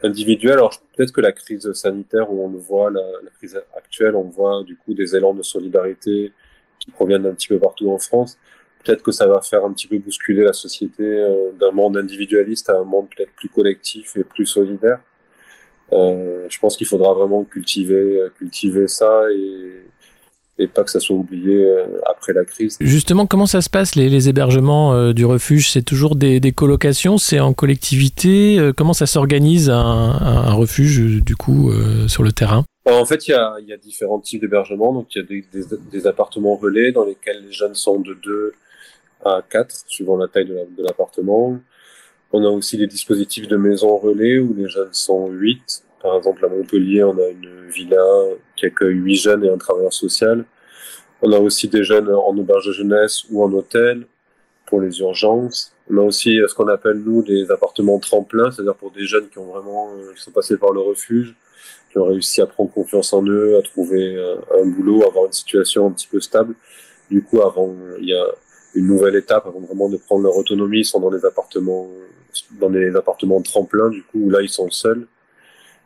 individuelle. 0.03 0.53
Alors 0.53 0.79
peut-être 0.95 1.11
que 1.11 1.21
la 1.21 1.31
crise 1.31 1.71
sanitaire 1.73 2.31
où 2.31 2.45
on 2.45 2.49
le 2.49 2.59
voit, 2.59 2.91
la, 2.91 3.01
la, 3.01 3.31
crise 3.31 3.59
actuelle, 3.75 4.15
on 4.15 4.29
voit 4.29 4.63
du 4.63 4.77
coup 4.77 4.93
des 4.93 5.15
élans 5.15 5.33
de 5.33 5.41
solidarité 5.41 6.31
qui 6.79 6.91
proviennent 6.91 7.23
d'un 7.23 7.33
petit 7.33 7.47
peu 7.47 7.57
partout 7.57 7.89
en 7.89 7.97
France. 7.97 8.37
Peut-être 8.83 9.01
que 9.01 9.11
ça 9.11 9.25
va 9.25 9.41
faire 9.41 9.65
un 9.65 9.73
petit 9.73 9.87
peu 9.87 9.97
bousculer 9.97 10.43
la 10.43 10.53
société 10.53 11.03
d'un 11.59 11.71
monde 11.71 11.97
individualiste 11.97 12.69
à 12.69 12.77
un 12.77 12.83
monde 12.83 13.07
peut-être 13.15 13.33
plus 13.33 13.49
collectif 13.49 14.15
et 14.17 14.23
plus 14.23 14.45
solidaire. 14.45 14.99
Euh, 15.93 16.45
je 16.49 16.59
pense 16.59 16.77
qu'il 16.77 16.87
faudra 16.87 17.13
vraiment 17.13 17.43
cultiver, 17.43 18.21
cultiver 18.37 18.87
ça 18.87 19.23
et, 19.33 20.63
et 20.63 20.67
pas 20.67 20.83
que 20.83 20.91
ça 20.91 20.99
soit 20.99 21.15
oublié 21.15 21.65
euh, 21.65 21.85
après 22.09 22.33
la 22.33 22.45
crise. 22.45 22.77
Justement, 22.79 23.25
comment 23.25 23.45
ça 23.45 23.61
se 23.61 23.69
passe 23.69 23.95
les, 23.95 24.09
les 24.09 24.29
hébergements 24.29 24.93
euh, 24.93 25.13
du 25.13 25.25
refuge? 25.25 25.69
C'est 25.69 25.81
toujours 25.81 26.15
des, 26.15 26.39
des 26.39 26.51
colocations? 26.51 27.17
C'est 27.17 27.39
en 27.39 27.53
collectivité? 27.53 28.71
Comment 28.77 28.93
ça 28.93 29.05
s'organise 29.05 29.69
un, 29.69 29.75
un, 29.75 30.53
refuge 30.53 31.21
du 31.23 31.35
coup 31.35 31.71
sur 32.07 32.23
le 32.23 32.31
terrain? 32.31 32.63
En 32.85 33.05
fait, 33.05 33.27
il 33.27 33.31
y 33.31 33.33
a, 33.33 33.55
y 33.65 33.73
a, 33.73 33.77
différents 33.77 34.19
types 34.19 34.41
d'hébergements. 34.41 34.93
Donc, 34.93 35.13
il 35.13 35.19
y 35.19 35.21
a 35.21 35.25
des, 35.25 35.45
des, 35.53 35.65
des, 35.91 36.07
appartements 36.07 36.55
relais 36.55 36.91
dans 36.91 37.05
lesquels 37.05 37.43
les 37.45 37.51
jeunes 37.51 37.75
sont 37.75 37.99
de 37.99 38.15
2 38.23 38.53
à 39.23 39.41
4, 39.47 39.83
suivant 39.87 40.17
la 40.17 40.27
taille 40.27 40.47
de 40.47 40.83
l'appartement. 40.83 41.59
On 42.33 42.45
a 42.45 42.49
aussi 42.49 42.77
des 42.77 42.87
dispositifs 42.87 43.47
de 43.47 43.57
maisons 43.57 43.97
relais 43.97 44.39
où 44.39 44.53
les 44.53 44.69
jeunes 44.69 44.93
sont 44.93 45.27
8. 45.27 45.83
Par 46.01 46.15
exemple, 46.15 46.45
à 46.45 46.47
Montpellier, 46.47 47.03
on 47.03 47.17
a 47.17 47.27
une 47.27 47.67
villa 47.69 48.03
qui 48.55 48.65
accueille 48.67 48.95
8 48.95 49.15
jeunes 49.15 49.43
et 49.43 49.49
un 49.49 49.57
travailleur 49.57 49.91
social. 49.91 50.45
On 51.21 51.31
a 51.33 51.39
aussi 51.39 51.67
des 51.67 51.83
jeunes 51.83 52.09
en 52.09 52.35
auberge 52.37 52.67
de 52.67 52.71
jeunesse 52.71 53.25
ou 53.29 53.43
en 53.43 53.51
hôtel 53.51 54.07
pour 54.65 54.79
les 54.79 54.99
urgences. 55.01 55.73
On 55.89 55.97
a 55.97 56.01
aussi 56.01 56.39
ce 56.47 56.55
qu'on 56.55 56.69
appelle, 56.69 56.97
nous, 56.97 57.21
des 57.21 57.51
appartements 57.51 57.99
tremplins, 57.99 58.49
c'est-à-dire 58.49 58.75
pour 58.75 58.91
des 58.91 59.05
jeunes 59.05 59.27
qui 59.27 59.37
ont 59.37 59.51
vraiment, 59.51 59.91
euh, 59.93 60.13
qui 60.15 60.21
sont 60.21 60.31
passés 60.31 60.55
par 60.55 60.71
le 60.71 60.79
refuge, 60.79 61.35
qui 61.91 61.97
ont 61.97 62.05
réussi 62.05 62.41
à 62.41 62.45
prendre 62.47 62.71
confiance 62.71 63.11
en 63.11 63.23
eux, 63.23 63.57
à 63.57 63.61
trouver 63.61 64.15
un 64.57 64.65
boulot, 64.65 65.03
à 65.03 65.07
avoir 65.07 65.25
une 65.25 65.33
situation 65.33 65.87
un 65.87 65.91
petit 65.91 66.07
peu 66.07 66.21
stable. 66.21 66.55
Du 67.09 67.21
coup, 67.21 67.41
avant, 67.41 67.75
il 67.99 68.07
y 68.07 68.13
a 68.13 68.25
une 68.73 68.87
nouvelle 68.87 69.15
étape 69.15 69.45
avant 69.45 69.59
vraiment 69.59 69.89
de 69.89 69.97
prendre 69.97 70.23
leur 70.23 70.37
autonomie. 70.37 70.79
Ils 70.79 70.85
sont 70.85 71.01
dans 71.01 71.11
des 71.11 71.25
appartements 71.25 71.89
dans 72.59 72.69
des 72.69 72.95
appartements 72.95 73.41
tremplins, 73.41 73.89
du 73.89 74.03
coup, 74.03 74.19
où 74.19 74.29
là, 74.29 74.41
ils 74.41 74.49
sont 74.49 74.69
seuls, 74.69 75.07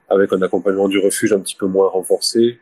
avec 0.10 0.34
un 0.34 0.42
accompagnement 0.42 0.88
du 0.88 1.00
refuge 1.00 1.34
un 1.34 1.40
petit 1.40 1.56
peu 1.56 1.66
moins 1.66 1.88
renforcé. 1.88 2.60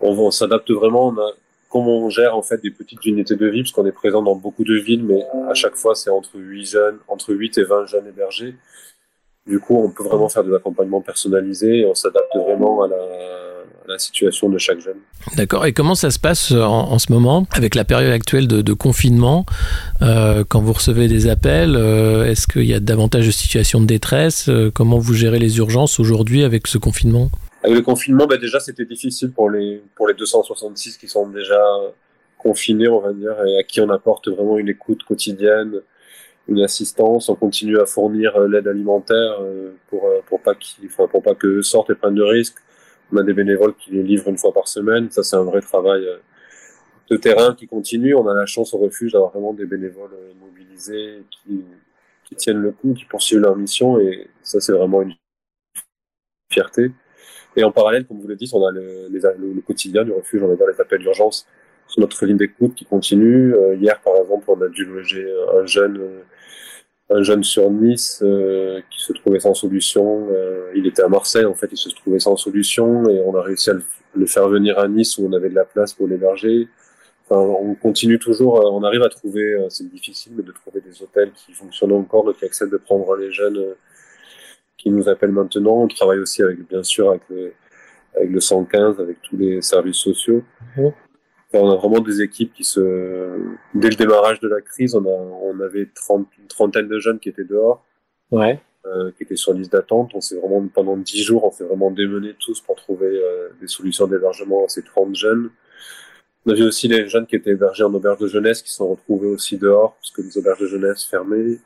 On, 0.00 0.30
s'adapte 0.30 0.70
vraiment, 0.70 1.08
on 1.08 1.18
a, 1.18 1.32
comment 1.70 1.98
on 1.98 2.10
gère 2.10 2.36
en 2.36 2.42
fait 2.42 2.60
des 2.62 2.70
petites 2.70 3.04
unités 3.06 3.36
de 3.36 3.46
vie, 3.46 3.62
parce 3.62 3.72
qu'on 3.72 3.86
est 3.86 3.92
présent 3.92 4.22
dans 4.22 4.34
beaucoup 4.34 4.64
de 4.64 4.74
villes, 4.74 5.04
mais 5.04 5.24
à 5.48 5.54
chaque 5.54 5.76
fois, 5.76 5.94
c'est 5.94 6.10
entre 6.10 6.36
8 6.36 6.64
jeunes, 6.64 6.98
entre 7.08 7.32
8 7.32 7.58
et 7.58 7.64
20 7.64 7.86
jeunes 7.86 8.06
hébergés. 8.06 8.54
Du 9.46 9.60
coup, 9.60 9.76
on 9.76 9.90
peut 9.90 10.04
vraiment 10.04 10.28
faire 10.28 10.42
des 10.42 10.54
accompagnements 10.54 11.02
personnalisés 11.02 11.84
on 11.86 11.94
s'adapte 11.94 12.34
vraiment 12.34 12.82
à 12.82 12.88
la, 12.88 12.96
la 13.88 13.98
situation 13.98 14.48
de 14.48 14.58
chaque 14.58 14.80
jeune. 14.80 14.98
D'accord. 15.36 15.66
Et 15.66 15.72
comment 15.72 15.94
ça 15.94 16.10
se 16.10 16.18
passe 16.18 16.52
en, 16.52 16.92
en, 16.92 16.98
ce 16.98 17.12
moment 17.12 17.46
avec 17.52 17.74
la 17.74 17.84
période 17.84 18.12
actuelle 18.12 18.48
de, 18.48 18.62
de 18.62 18.72
confinement 18.72 19.46
euh, 20.02 20.44
Quand 20.48 20.60
vous 20.60 20.72
recevez 20.72 21.08
des 21.08 21.28
appels, 21.28 21.76
euh, 21.76 22.24
est-ce 22.24 22.46
qu'il 22.46 22.64
y 22.64 22.74
a 22.74 22.80
davantage 22.80 23.26
de 23.26 23.30
situations 23.30 23.80
de 23.80 23.86
détresse 23.86 24.48
euh, 24.48 24.70
Comment 24.74 24.98
vous 24.98 25.14
gérez 25.14 25.38
les 25.38 25.58
urgences 25.58 26.00
aujourd'hui 26.00 26.44
avec 26.44 26.66
ce 26.66 26.78
confinement? 26.78 27.30
Avec 27.62 27.76
le 27.76 27.82
confinement, 27.82 28.26
bah 28.26 28.36
déjà 28.36 28.60
c'était 28.60 28.84
difficile 28.84 29.32
pour 29.32 29.48
les 29.48 29.80
pour 29.94 30.06
les 30.06 30.14
266 30.14 30.98
qui 30.98 31.08
sont 31.08 31.26
déjà 31.28 31.62
confinés, 32.36 32.88
on 32.88 33.00
va 33.00 33.14
dire, 33.14 33.34
et 33.46 33.58
à 33.58 33.62
qui 33.62 33.80
on 33.80 33.88
apporte 33.88 34.28
vraiment 34.28 34.58
une 34.58 34.68
écoute 34.68 35.02
quotidienne, 35.02 35.80
une 36.46 36.60
assistance. 36.60 37.30
On 37.30 37.34
continue 37.34 37.78
à 37.78 37.86
fournir 37.86 38.36
euh, 38.36 38.48
l'aide 38.48 38.68
alimentaire 38.68 39.38
euh, 39.40 39.70
pour 39.88 40.06
pour 40.26 40.42
pas 40.42 40.54
qu'ils, 40.54 40.86
enfin 40.86 41.06
pour 41.06 41.22
pas 41.22 41.34
que 41.34 41.62
sortent 41.62 41.88
et 41.88 41.94
prennent 41.94 42.14
de 42.14 42.22
risques 42.22 42.58
On 43.14 43.18
a 43.18 43.22
des 43.22 43.32
bénévoles 43.32 43.74
qui 43.76 43.92
les 43.92 44.02
livrent 44.02 44.28
une 44.28 44.38
fois 44.38 44.52
par 44.52 44.66
semaine. 44.66 45.08
Ça, 45.10 45.22
c'est 45.22 45.36
un 45.36 45.44
vrai 45.44 45.60
travail 45.60 46.04
euh, 46.04 46.16
de 47.10 47.16
terrain 47.16 47.54
qui 47.54 47.68
continue. 47.68 48.12
On 48.14 48.26
a 48.26 48.34
la 48.34 48.46
chance 48.46 48.74
au 48.74 48.78
refuge 48.78 49.12
d'avoir 49.12 49.30
vraiment 49.30 49.52
des 49.52 49.66
bénévoles 49.66 50.14
euh, 50.14 50.32
mobilisés 50.40 51.22
qui, 51.30 51.64
tiennent 52.36 52.60
le 52.60 52.72
coup, 52.72 52.94
qui 52.94 53.04
poursuivent 53.04 53.38
leur 53.38 53.54
mission. 53.54 54.00
Et 54.00 54.28
ça, 54.42 54.60
c'est 54.60 54.72
vraiment 54.72 55.02
une 55.02 55.14
fierté. 56.52 56.90
Et 57.54 57.62
en 57.62 57.70
parallèle, 57.70 58.04
comme 58.04 58.18
vous 58.18 58.26
le 58.26 58.34
dites, 58.34 58.52
on 58.52 58.66
a 58.66 58.72
le, 58.72 59.60
quotidien 59.64 60.02
du 60.02 60.10
refuge, 60.10 60.42
on 60.42 60.48
va 60.48 60.56
dire 60.56 60.66
les 60.66 60.80
appels 60.80 60.98
d'urgence 60.98 61.46
sur 61.86 62.00
notre 62.00 62.26
ligne 62.26 62.36
d'écoute 62.36 62.74
qui 62.74 62.84
continue. 62.84 63.54
Euh, 63.54 63.76
hier, 63.76 64.00
par 64.00 64.16
exemple, 64.16 64.46
on 64.48 64.60
a 64.60 64.68
dû 64.68 64.84
loger 64.84 65.24
un 65.56 65.64
jeune, 65.66 66.00
un 67.14 67.22
jeune 67.22 67.44
sur 67.44 67.70
Nice 67.70 68.20
euh, 68.22 68.80
qui 68.90 69.00
se 69.00 69.12
trouvait 69.12 69.40
sans 69.40 69.54
solution. 69.54 70.28
Euh, 70.30 70.72
il 70.74 70.86
était 70.86 71.02
à 71.02 71.08
Marseille, 71.08 71.44
en 71.44 71.54
fait, 71.54 71.68
il 71.70 71.76
se 71.76 71.88
trouvait 71.90 72.18
sans 72.18 72.36
solution 72.36 73.08
et 73.08 73.20
on 73.20 73.34
a 73.36 73.42
réussi 73.42 73.70
à 73.70 73.74
le, 74.14 74.26
faire 74.26 74.48
venir 74.48 74.78
à 74.78 74.88
Nice 74.88 75.16
où 75.18 75.26
on 75.26 75.32
avait 75.32 75.48
de 75.48 75.54
la 75.54 75.64
place 75.64 75.94
pour 75.94 76.08
l'héberger. 76.08 76.68
On 77.30 77.74
continue 77.74 78.18
toujours, 78.18 78.62
on 78.70 78.82
arrive 78.82 79.02
à 79.02 79.08
trouver, 79.08 79.56
c'est 79.70 79.88
difficile, 79.88 80.32
mais 80.36 80.42
de 80.42 80.52
trouver 80.52 80.82
des 80.82 81.02
hôtels 81.02 81.32
qui 81.32 81.52
fonctionnent 81.52 81.92
encore, 81.92 82.36
qui 82.36 82.44
acceptent 82.44 82.72
de 82.72 82.76
prendre 82.76 83.16
les 83.16 83.32
jeunes 83.32 83.74
qui 84.76 84.90
nous 84.90 85.08
appellent 85.08 85.32
maintenant. 85.32 85.84
On 85.84 85.88
travaille 85.88 86.18
aussi 86.18 86.42
avec, 86.42 86.68
bien 86.68 86.82
sûr, 86.82 87.08
avec 87.10 87.22
le, 87.30 87.54
avec 88.14 88.30
le 88.30 88.40
115, 88.40 89.00
avec 89.00 89.22
tous 89.22 89.38
les 89.38 89.62
services 89.62 89.96
sociaux. 89.96 90.44
Mmh. 90.76 90.88
On 91.54 91.70
a 91.70 91.76
vraiment 91.76 92.00
des 92.00 92.22
équipes 92.22 92.52
qui 92.52 92.64
se, 92.64 93.38
dès 93.74 93.90
le 93.90 93.96
démarrage 93.96 94.40
de 94.40 94.48
la 94.48 94.60
crise, 94.60 94.94
on 94.94 95.04
a, 95.04 95.08
on 95.08 95.60
avait 95.60 95.88
30, 95.94 96.26
une 96.38 96.46
trentaine 96.46 96.88
de 96.88 96.98
jeunes 96.98 97.18
qui 97.18 97.28
étaient 97.28 97.44
dehors. 97.44 97.84
Ouais. 98.30 98.60
Euh, 98.86 99.10
qui 99.16 99.22
étaient 99.22 99.36
sur 99.36 99.54
liste 99.54 99.72
d'attente. 99.72 100.10
On 100.14 100.20
s'est 100.20 100.36
vraiment, 100.36 100.62
pendant 100.68 100.98
10 100.98 101.22
jours, 101.22 101.44
on 101.44 101.50
s'est 101.50 101.64
vraiment 101.64 101.90
démené 101.90 102.34
tous 102.38 102.60
pour 102.60 102.76
trouver 102.76 103.06
euh, 103.06 103.48
des 103.58 103.66
solutions 103.66 104.06
d'hébergement 104.06 104.62
à 104.66 104.68
ces 104.68 104.82
30 104.82 105.16
jeunes. 105.16 105.48
On 106.44 106.52
a 106.52 106.54
vu 106.54 106.64
aussi 106.64 106.86
les 106.86 107.08
jeunes 107.08 107.26
qui 107.26 107.36
étaient 107.36 107.52
hébergés 107.52 107.84
en 107.84 107.94
auberge 107.94 108.18
de 108.18 108.26
jeunesse 108.26 108.60
qui 108.60 108.70
sont 108.70 108.90
retrouvés 108.90 109.28
aussi 109.28 109.56
dehors, 109.56 109.94
parce 109.94 110.10
que 110.10 110.20
les 110.20 110.36
auberges 110.36 110.60
de 110.60 110.66
jeunesse 110.66 111.02
fermées, 111.04 111.60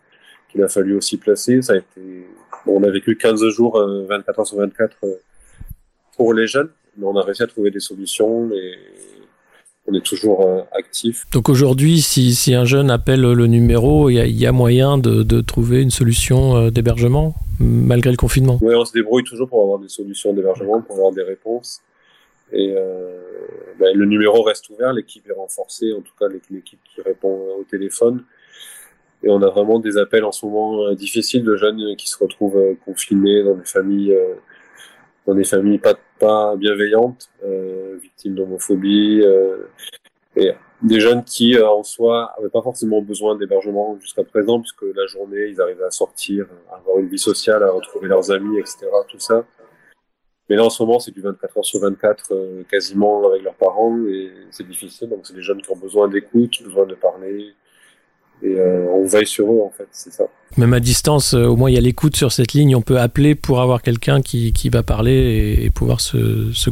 qu'il 0.48 0.62
a 0.62 0.68
fallu 0.68 0.94
aussi 0.94 1.16
placer. 1.16 1.60
Ça 1.60 1.72
a 1.72 1.76
été, 1.78 2.28
bon, 2.64 2.80
on 2.80 2.84
a 2.84 2.90
vécu 2.90 3.16
15 3.16 3.48
jours, 3.48 3.84
24 4.08 4.28
euh, 4.28 4.40
heures 4.40 4.46
sur 4.46 4.58
24 4.58 4.96
euh, 5.02 5.14
pour 6.16 6.32
les 6.34 6.46
jeunes, 6.46 6.70
mais 6.96 7.04
on 7.04 7.16
a 7.16 7.22
réussi 7.22 7.42
à 7.42 7.48
trouver 7.48 7.72
des 7.72 7.80
solutions 7.80 8.48
et 8.52 8.78
on 9.88 9.94
est 9.94 10.04
toujours 10.04 10.46
euh, 10.46 10.60
actif. 10.72 11.26
Donc 11.32 11.48
aujourd'hui, 11.48 12.00
si, 12.00 12.34
si, 12.34 12.54
un 12.54 12.64
jeune 12.64 12.90
appelle 12.90 13.22
le 13.22 13.46
numéro, 13.46 14.10
il 14.10 14.14
y 14.14 14.20
a, 14.20 14.26
y 14.26 14.46
a 14.46 14.52
moyen 14.52 14.98
de, 14.98 15.22
de, 15.22 15.40
trouver 15.40 15.82
une 15.82 15.90
solution 15.90 16.68
d'hébergement 16.70 17.34
malgré 17.58 18.10
le 18.10 18.16
confinement? 18.16 18.58
Oui, 18.60 18.74
on 18.74 18.84
se 18.84 18.92
débrouille 18.92 19.24
toujours 19.24 19.48
pour 19.48 19.62
avoir 19.62 19.78
des 19.78 19.88
solutions 19.88 20.32
d'hébergement, 20.32 20.80
pour 20.80 20.96
avoir 20.96 21.12
des 21.12 21.22
réponses. 21.22 21.80
Et 22.52 22.74
euh, 22.76 23.16
ben, 23.78 23.96
le 23.96 24.06
numéro 24.06 24.42
reste 24.42 24.70
ouvert, 24.70 24.92
l'équipe 24.92 25.28
est 25.28 25.32
renforcée, 25.32 25.92
en 25.92 26.00
tout 26.00 26.12
cas 26.18 26.26
l'équipe 26.28 26.78
qui 26.84 27.02
répond 27.02 27.38
au 27.58 27.64
téléphone. 27.64 28.24
Et 29.22 29.28
on 29.30 29.42
a 29.42 29.48
vraiment 29.48 29.80
des 29.80 29.98
appels 29.98 30.24
en 30.24 30.32
ce 30.32 30.46
moment 30.46 30.86
euh, 30.86 30.94
difficiles 30.94 31.42
de 31.42 31.56
jeunes 31.56 31.96
qui 31.96 32.08
se 32.08 32.16
retrouvent 32.18 32.56
euh, 32.56 32.74
confinés 32.84 33.42
dans 33.42 33.54
des 33.54 33.64
familles, 33.64 34.12
euh, 34.12 34.34
dans 35.26 35.34
des 35.34 35.44
familles 35.44 35.78
pas, 35.78 35.94
pas 36.18 36.56
bienveillantes, 36.56 37.30
victimes 38.00 38.34
d'homophobie, 38.34 39.22
et 40.36 40.52
des 40.82 41.00
jeunes 41.00 41.24
qui 41.24 41.60
en 41.60 41.82
soi 41.82 42.32
n'avaient 42.36 42.50
pas 42.50 42.62
forcément 42.62 43.02
besoin 43.02 43.36
d'hébergement 43.36 43.98
jusqu'à 44.00 44.24
présent, 44.24 44.60
puisque 44.60 44.84
la 44.94 45.06
journée 45.06 45.48
ils 45.48 45.60
arrivaient 45.60 45.84
à 45.84 45.90
sortir, 45.90 46.46
à 46.70 46.76
avoir 46.76 46.98
une 46.98 47.08
vie 47.08 47.18
sociale, 47.18 47.62
à 47.62 47.70
retrouver 47.70 48.08
leurs 48.08 48.30
amis, 48.30 48.58
etc. 48.58 48.86
Tout 49.08 49.18
ça. 49.18 49.44
Mais 50.48 50.56
là, 50.56 50.64
en 50.64 50.70
ce 50.70 50.82
moment, 50.82 50.98
c'est 50.98 51.10
du 51.10 51.20
24 51.20 51.58
heures 51.58 51.64
sur 51.64 51.80
24, 51.80 52.64
quasiment 52.70 53.26
avec 53.28 53.42
leurs 53.42 53.54
parents, 53.54 53.98
et 54.08 54.32
c'est 54.50 54.66
difficile. 54.66 55.10
Donc, 55.10 55.26
c'est 55.26 55.34
des 55.34 55.42
jeunes 55.42 55.60
qui 55.60 55.70
ont 55.70 55.76
besoin 55.76 56.08
d'écoute, 56.08 56.62
besoin 56.62 56.86
de 56.86 56.94
parler, 56.94 57.52
et 58.42 58.54
euh, 58.58 58.86
on 58.92 59.04
veille 59.04 59.26
sur 59.26 59.46
eux 59.46 59.60
en 59.60 59.70
fait, 59.70 59.88
c'est 59.90 60.12
ça. 60.12 60.24
Même 60.56 60.72
à 60.72 60.80
distance, 60.80 61.34
euh, 61.34 61.44
au 61.46 61.56
moins 61.56 61.70
il 61.70 61.74
y 61.74 61.78
a 61.78 61.80
l'écoute 61.80 62.16
sur 62.16 62.32
cette 62.32 62.52
ligne, 62.52 62.76
on 62.76 62.82
peut 62.82 62.98
appeler 62.98 63.34
pour 63.34 63.60
avoir 63.60 63.82
quelqu'un 63.82 64.22
qui, 64.22 64.52
qui 64.52 64.68
va 64.68 64.82
parler 64.82 65.58
et, 65.60 65.70
pouvoir 65.70 66.00
se, 66.00 66.52
se, 66.52 66.70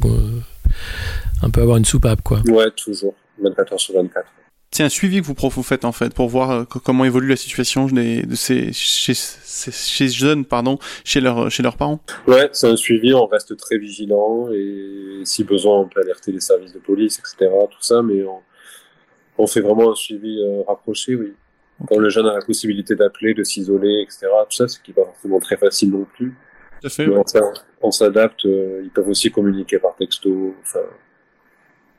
un 1.42 1.50
peu 1.50 1.60
avoir 1.60 1.76
une 1.76 1.84
soupape 1.84 2.22
quoi. 2.22 2.40
Ouais, 2.48 2.70
toujours, 2.70 3.14
24 3.42 3.72
heures 3.72 3.80
sur 3.80 3.94
24. 3.94 4.26
C'est 4.72 4.82
un 4.82 4.88
suivi 4.88 5.20
que 5.20 5.26
vous, 5.26 5.34
vous 5.34 5.62
faites 5.62 5.84
en 5.84 5.92
fait 5.92 6.12
pour 6.12 6.28
voir 6.28 6.50
euh, 6.50 6.64
comment 6.64 7.04
évolue 7.04 7.28
la 7.28 7.36
situation 7.36 7.86
de 7.86 8.34
ces, 8.34 8.72
chez, 8.72 9.14
ces 9.14 10.08
jeunes, 10.08 10.44
pardon, 10.44 10.78
chez, 11.04 11.20
leur, 11.20 11.50
chez 11.50 11.62
leurs 11.62 11.76
parents. 11.76 12.00
Ouais, 12.26 12.48
c'est 12.52 12.68
un 12.68 12.76
suivi, 12.76 13.14
on 13.14 13.26
reste 13.26 13.56
très 13.56 13.78
vigilant 13.78 14.48
et 14.52 15.22
si 15.24 15.44
besoin 15.44 15.80
on 15.80 15.88
peut 15.88 16.00
alerter 16.00 16.30
les 16.30 16.40
services 16.40 16.72
de 16.72 16.78
police, 16.78 17.18
etc. 17.18 17.50
Tout 17.70 17.82
ça, 17.82 18.02
mais 18.02 18.22
on, 18.24 18.40
on 19.38 19.46
fait 19.46 19.60
vraiment 19.60 19.92
un 19.92 19.94
suivi 19.94 20.38
rapproché, 20.66 21.14
oui. 21.14 21.32
Quand 21.84 21.98
le 21.98 22.08
jeune 22.08 22.26
a 22.26 22.32
la 22.32 22.44
possibilité 22.44 22.94
d'appeler, 22.94 23.34
de 23.34 23.44
s'isoler, 23.44 24.02
etc. 24.02 24.26
Tout 24.48 24.56
ça, 24.56 24.68
ce 24.68 24.78
qui 24.80 24.90
n'est 24.90 24.94
pas 24.94 25.04
forcément 25.04 25.40
très 25.40 25.56
facile 25.56 25.90
non 25.90 26.06
plus. 26.16 26.34
Tout 26.80 26.86
à 26.86 26.90
fait. 26.90 27.06
on 27.82 27.90
s'adapte. 27.90 28.46
Euh, 28.46 28.80
ils 28.82 28.90
peuvent 28.90 29.08
aussi 29.08 29.30
communiquer 29.30 29.78
par 29.78 29.94
texto. 29.96 30.54
Enfin, 30.62 30.80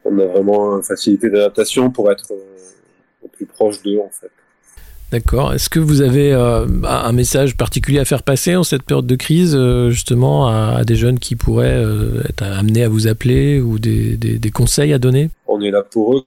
on 0.03 0.17
a 0.19 0.25
vraiment 0.25 0.77
une 0.77 0.83
facilité 0.83 1.29
d'adaptation 1.29 1.91
pour 1.91 2.11
être 2.11 2.31
euh, 2.31 3.23
au 3.23 3.27
plus 3.27 3.45
proche 3.45 3.81
d'eux, 3.83 3.99
en 3.99 4.09
fait. 4.09 4.31
D'accord. 5.11 5.53
Est-ce 5.53 5.69
que 5.69 5.79
vous 5.79 6.01
avez 6.01 6.33
euh, 6.33 6.65
un 6.83 7.13
message 7.13 7.55
particulier 7.55 7.99
à 7.99 8.05
faire 8.05 8.23
passer 8.23 8.55
en 8.55 8.63
cette 8.63 8.83
période 8.83 9.07
de 9.07 9.15
crise, 9.15 9.57
justement, 9.89 10.47
à, 10.49 10.83
des 10.83 10.95
jeunes 10.95 11.17
qui 11.17 11.37
pourraient 11.37 11.81
être 12.27 12.43
amenés 12.43 12.83
à 12.83 12.89
vous 12.89 13.07
appeler 13.07 13.61
ou 13.61 13.79
des, 13.79 14.17
des, 14.17 14.37
des 14.37 14.51
conseils 14.51 14.91
à 14.91 14.99
donner? 14.99 15.29
On 15.45 15.61
est 15.61 15.71
là 15.71 15.81
pour 15.81 16.17
eux, 16.17 16.23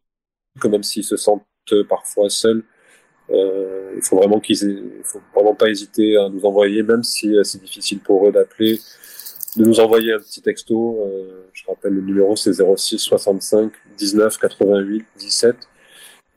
que 0.58 0.68
même 0.68 0.82
s'ils 0.82 1.04
se 1.04 1.18
sentent 1.18 1.44
parfois 1.90 2.30
seuls, 2.30 2.64
euh, 3.32 3.92
il 3.96 4.02
faut 4.02 4.16
vraiment 4.16 4.40
qu'ils, 4.40 4.62
il 4.62 5.04
faut 5.04 5.20
vraiment 5.34 5.54
pas 5.54 5.68
hésiter 5.68 6.16
à 6.16 6.28
nous 6.28 6.44
envoyer, 6.44 6.82
même 6.82 7.02
si 7.02 7.36
euh, 7.36 7.44
c'est 7.44 7.60
difficile 7.60 8.00
pour 8.00 8.26
eux 8.26 8.32
d'appeler, 8.32 8.78
de 9.56 9.64
nous 9.64 9.80
envoyer 9.80 10.12
un 10.12 10.18
petit 10.18 10.42
texto. 10.42 10.98
Euh, 11.04 11.48
je 11.52 11.64
rappelle 11.66 11.94
le 11.94 12.02
numéro, 12.02 12.34
c'est 12.36 12.52
06 12.52 12.98
65 12.98 13.72
19 13.98 14.38
88 14.38 15.04
17. 15.18 15.56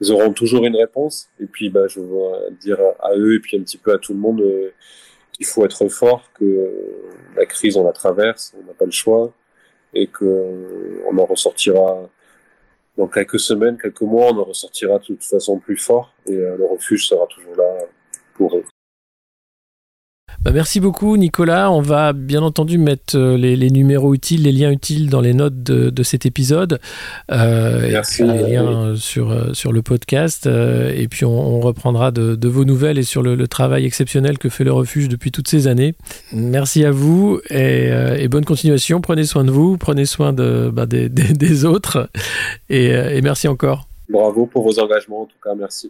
Ils 0.01 0.12
auront 0.12 0.33
toujours 0.33 0.65
une 0.65 0.75
réponse. 0.75 1.29
Et 1.39 1.45
puis, 1.45 1.69
bah, 1.69 1.88
je 1.88 2.00
veux 2.00 2.50
dire 2.62 2.79
à, 3.00 3.15
eux 3.15 3.35
et 3.35 3.39
puis 3.39 3.57
un 3.57 3.62
petit 3.62 3.77
peu 3.77 3.93
à 3.93 3.97
tout 3.97 4.13
le 4.13 4.19
monde 4.19 4.41
euh, 4.41 4.71
qu'il 5.31 5.45
faut 5.45 5.65
être 5.65 5.88
fort, 5.88 6.29
que 6.33 6.69
la 7.35 7.45
crise 7.45 7.77
on 7.77 7.83
la 7.83 7.93
traverse, 7.93 8.53
on 8.59 8.67
n'a 8.67 8.73
pas 8.73 8.85
le 8.85 8.91
choix, 8.91 9.33
et 9.93 10.07
que 10.07 11.01
on 11.09 11.17
en 11.17 11.25
ressortira 11.25 12.09
dans 12.97 13.07
quelques 13.07 13.39
semaines, 13.39 13.77
quelques 13.77 14.01
mois, 14.01 14.31
on 14.31 14.38
en 14.39 14.43
ressortira 14.43 15.00
de 15.00 15.03
toute 15.03 15.23
façon 15.23 15.59
plus 15.59 15.77
fort 15.77 16.13
et 16.25 16.33
euh, 16.33 16.57
le 16.57 16.65
refuge 16.65 17.07
sera 17.07 17.25
toujours 17.27 17.55
là 17.55 17.79
pour 18.35 18.57
eux. 18.57 18.65
Bah 20.43 20.51
merci 20.51 20.81
beaucoup 20.81 21.15
Nicolas. 21.15 21.71
On 21.71 21.79
va 21.79 22.12
bien 22.12 22.41
entendu 22.41 22.77
mettre 22.77 23.17
euh, 23.17 23.38
les, 23.38 23.55
les, 23.55 23.69
numéros 23.69 24.13
utiles, 24.13 24.43
les 24.43 24.51
liens 24.51 24.71
utiles 24.71 25.09
dans 25.09 25.21
les 25.21 25.33
notes 25.33 25.63
de, 25.63 25.89
de 25.89 26.03
cet 26.03 26.25
épisode. 26.25 26.81
Euh, 27.31 27.88
merci. 27.89 28.23
Et 28.23 28.25
puis 28.25 28.38
les 28.38 28.51
liens 28.51 28.93
sur, 28.97 29.31
euh, 29.31 29.53
sur 29.53 29.71
le 29.71 29.81
podcast. 29.81 30.45
Euh, 30.45 30.91
et 30.93 31.07
puis 31.07 31.23
on, 31.23 31.31
on 31.31 31.62
reprendra 31.62 32.12
de, 32.12 32.35
de, 32.35 32.47
vos 32.50 32.65
nouvelles 32.65 32.97
et 32.97 33.03
sur 33.03 33.21
le, 33.23 33.35
le, 33.35 33.47
travail 33.47 33.85
exceptionnel 33.85 34.38
que 34.38 34.50
fait 34.50 34.65
le 34.65 34.73
refuge 34.73 35.07
depuis 35.07 35.31
toutes 35.31 35.47
ces 35.47 35.67
années. 35.67 35.95
Merci 36.33 36.83
à 36.83 36.91
vous 36.91 37.39
et, 37.50 37.88
et 38.17 38.27
bonne 38.27 38.43
continuation. 38.43 39.00
Prenez 39.00 39.23
soin 39.23 39.45
de 39.45 39.51
vous, 39.51 39.77
prenez 39.77 40.05
soin 40.05 40.33
de, 40.33 40.69
bah, 40.73 40.85
des, 40.85 41.07
des, 41.07 41.31
des, 41.31 41.63
autres. 41.63 42.09
Et, 42.69 42.88
et 42.88 43.21
merci 43.21 43.47
encore. 43.47 43.88
Bravo 44.09 44.45
pour 44.45 44.63
vos 44.63 44.77
engagements 44.77 45.21
en 45.21 45.25
tout 45.25 45.38
cas. 45.41 45.55
Merci. 45.55 45.89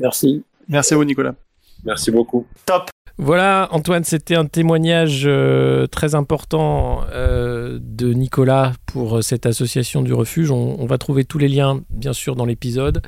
Merci. 0.00 0.42
Merci 0.68 0.94
à 0.94 0.96
vous 0.96 1.04
Nicolas. 1.04 1.36
Merci 1.84 2.10
beaucoup. 2.10 2.44
Top. 2.66 2.93
Voilà, 3.16 3.68
Antoine, 3.70 4.02
c'était 4.02 4.34
un 4.34 4.44
témoignage 4.44 5.22
euh, 5.24 5.86
très 5.86 6.16
important 6.16 7.02
euh, 7.12 7.78
de 7.80 8.12
Nicolas 8.12 8.72
pour 8.86 9.18
euh, 9.18 9.22
cette 9.22 9.46
association 9.46 10.02
du 10.02 10.12
refuge. 10.12 10.50
On, 10.50 10.76
on, 10.80 10.86
va 10.86 10.98
trouver 10.98 11.24
tous 11.24 11.38
les 11.38 11.46
liens, 11.48 11.80
bien 11.90 12.12
sûr, 12.12 12.34
dans 12.34 12.44
l'épisode. 12.44 13.02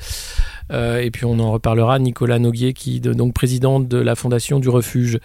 Euh, 0.73 1.01
et 1.01 1.11
puis 1.11 1.25
on 1.25 1.39
en 1.39 1.53
reparlera. 1.53 1.99
Nicolas 1.99 2.39
Noguier, 2.39 2.73
qui 2.73 2.97
est 2.97 3.01
donc 3.01 3.35
président 3.35 3.81
de 3.81 3.97
la 3.97 4.15
Fondation 4.15 4.59
du 4.59 4.69
Refuge. 4.69 5.19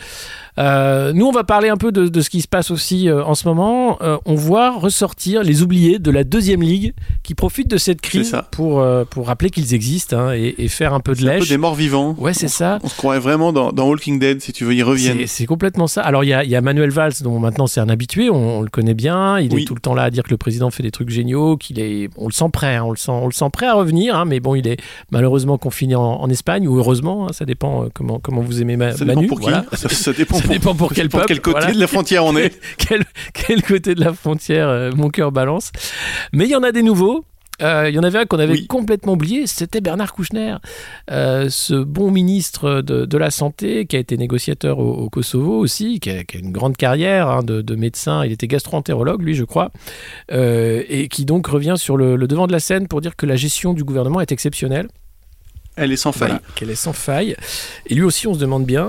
Euh, 0.58 1.14
nous, 1.14 1.26
on 1.26 1.32
va 1.32 1.44
parler 1.44 1.70
un 1.70 1.78
peu 1.78 1.92
de, 1.92 2.08
de 2.08 2.22
ce 2.22 2.30
qui 2.30 2.42
se 2.42 2.48
passe 2.48 2.72
aussi 2.72 3.10
euh, 3.10 3.24
en 3.24 3.36
ce 3.36 3.48
moment. 3.48 3.98
on 4.26 4.36
voit 4.36 4.78
ressortir 4.78 5.44
les 5.44 5.64
oubliés 5.64 6.00
de 6.00 6.12
la 6.12 6.24
deuxième 6.24 6.62
ligue 6.62 6.94
qui 7.24 7.36
profitent 7.36 7.70
de 7.70 7.78
cette 7.78 8.02
crise 8.02 8.36
pour, 8.52 8.86
pour 9.10 9.28
rappeler 9.28 9.50
qu'ils 9.50 9.74
existent 9.74 10.18
hein, 10.18 10.34
et, 10.34 10.56
et, 10.58 10.68
faire 10.68 10.94
un 10.94 11.00
peu 11.00 11.16
de 11.16 11.24
lèche. 11.26 11.38
Un 11.38 11.46
peu 11.46 11.50
des 11.50 11.58
morts 11.58 11.76
vivants. 11.76 12.16
Ouais, 12.18 12.34
c'est 12.34 12.48
ça. 12.48 12.80
On 12.84 12.88
se 12.88 12.96
croirait 12.96 13.20
vraiment 13.20 13.52
dans, 13.52 13.72
dans, 13.72 13.88
Walking 13.88 14.20
Dead, 14.20 14.42
si 14.42 14.54
tu 14.54 14.64
veux, 14.64 14.74
ils 14.74 14.84
reviennent. 14.84 15.26
C'est 15.28 15.46
complètement 15.46 15.88
ça. 15.88 16.02
Alors, 16.02 16.24
il 16.24 16.28
y 16.28 16.34
a, 16.34 16.44
y 16.44 16.56
a, 16.56 16.62
Manuel 16.62 16.92
Valls, 16.92 17.14
dont 17.22 17.40
maintenant 17.40 17.68
c'est 17.68 17.80
un 17.80 17.90
habitué, 17.90 18.30
on, 18.30 18.60
on, 18.60 18.62
le 18.62 18.70
connaît 18.70 18.94
bien. 18.94 19.40
Il 19.40 19.54
oui. 19.54 19.64
est 19.64 19.66
tout 19.66 19.76
le 19.76 19.82
temps 19.82 19.94
là 19.94 20.04
à 20.04 20.10
dire 20.10 20.24
que 20.24 20.30
le 20.30 20.38
président 20.38 20.52
président 20.52 20.70
fait 20.70 20.84
des 20.84 20.92
trucs 20.92 21.10
géniaux, 21.10 21.56
qu'il 21.56 21.80
est, 21.80 22.10
on 22.18 22.28
le 22.28 22.34
sent 22.34 22.50
prêt, 22.52 22.76
hein, 22.76 22.84
on 22.84 22.92
le 22.92 22.98
sent, 22.98 23.12
on 23.12 23.26
le 23.26 23.32
sent 23.32 23.50
prêt 23.54 23.68
à 23.68 23.74
revenir, 23.74 24.18
hein, 24.18 24.26
mais 24.26 24.42
bon, 24.42 24.54
il 24.54 24.68
est 24.68 24.76
malheureusement 25.10 25.31
confiné 25.58 25.96
en, 25.96 26.30
Espagne 26.30 26.68
ou 26.68 26.78
heureusement, 26.78 27.28
hein, 27.28 27.34
ça 27.34 27.46
dépend 27.46 27.84
euh, 27.84 27.88
comment 27.94 28.20
comment 28.20 28.42
vous 28.42 28.62
aimez 28.62 28.78
ça 28.94 29.06
Manu. 29.06 29.24
Dépend 29.24 29.36
pour 29.36 29.40
qui 29.42 29.52
ça, 29.74 30.14
dépend, 30.14 30.40
pour, 30.76 30.94
quel, 30.94 31.10
pour 31.10 31.26
quel 31.26 31.42
côté 31.42 31.74
de 31.74 31.80
la 31.80 31.88
frontière 31.88 32.26
on 32.26 32.38
est. 32.38 32.60
quel, 32.78 33.04
quel, 33.34 33.62
côté 33.62 33.96
de 33.96 34.04
la 34.04 34.14
frontière 34.14 34.70
euh, 34.70 34.92
mon 34.96 35.10
cœur 35.10 35.32
balance. 35.32 35.72
Mais 36.32 36.46
il 36.46 36.52
y 36.52 36.56
en 36.56 36.64
a 36.64 36.72
des 36.72 36.84
nouveaux. 36.84 37.26
Euh, 37.62 37.90
il 37.90 37.96
y 37.96 38.00
en 38.00 38.04
avait 38.04 38.20
un 38.20 38.26
qu'on 38.26 38.40
avait 38.40 38.66
complètement 38.66 39.14
oublié, 39.14 39.46
c'était 39.46 39.82
Bernard 39.82 40.14
Kouchner, 40.14 40.56
euh, 41.12 41.48
ce 41.50 41.76
bon 41.76 42.10
ministre 42.10 42.82
de, 42.82 43.18
la 43.18 43.30
Santé 43.30 43.86
qui 43.86 43.96
a 43.96 44.00
été 44.00 44.18
négociateur 44.18 44.80
au, 44.80 45.10
Kosovo 45.10 45.60
aussi, 45.60 46.00
qui 46.00 46.10
a, 46.10 46.24
une 46.34 46.52
grande 46.52 46.76
carrière 46.76 47.30
hein, 47.30 47.44
de, 47.44 47.76
médecin, 47.76 48.26
il 48.26 48.32
était 48.32 48.48
gastro-entérologue 48.48 49.22
lui 49.22 49.36
je 49.36 49.44
crois, 49.44 49.72
euh, 50.32 50.84
et 50.90 51.08
qui 51.08 51.26
donc 51.26 51.46
revient 51.48 51.76
sur 51.78 51.98
le, 51.98 52.18
devant 52.18 52.48
de 52.48 52.52
la 52.52 52.60
scène 52.60 52.88
pour 52.88 53.00
dire 53.00 53.16
que 53.16 53.28
la 53.28 53.36
gestion 53.36 53.74
du 53.74 53.84
gouvernement 53.84 54.22
est 54.22 54.32
exceptionnelle. 54.32 54.88
Elle 55.76 55.92
est 55.92 55.98
sans 55.98 56.12
faille. 56.12 56.38
qu'elle 56.56 56.70
est 56.70 56.76
sans 56.76 56.94
faille. 56.94 57.36
Et 57.88 57.96
lui 57.96 58.04
aussi, 58.04 58.28
on 58.28 58.34
se 58.34 58.40
demande 58.40 58.66
bien. 58.66 58.88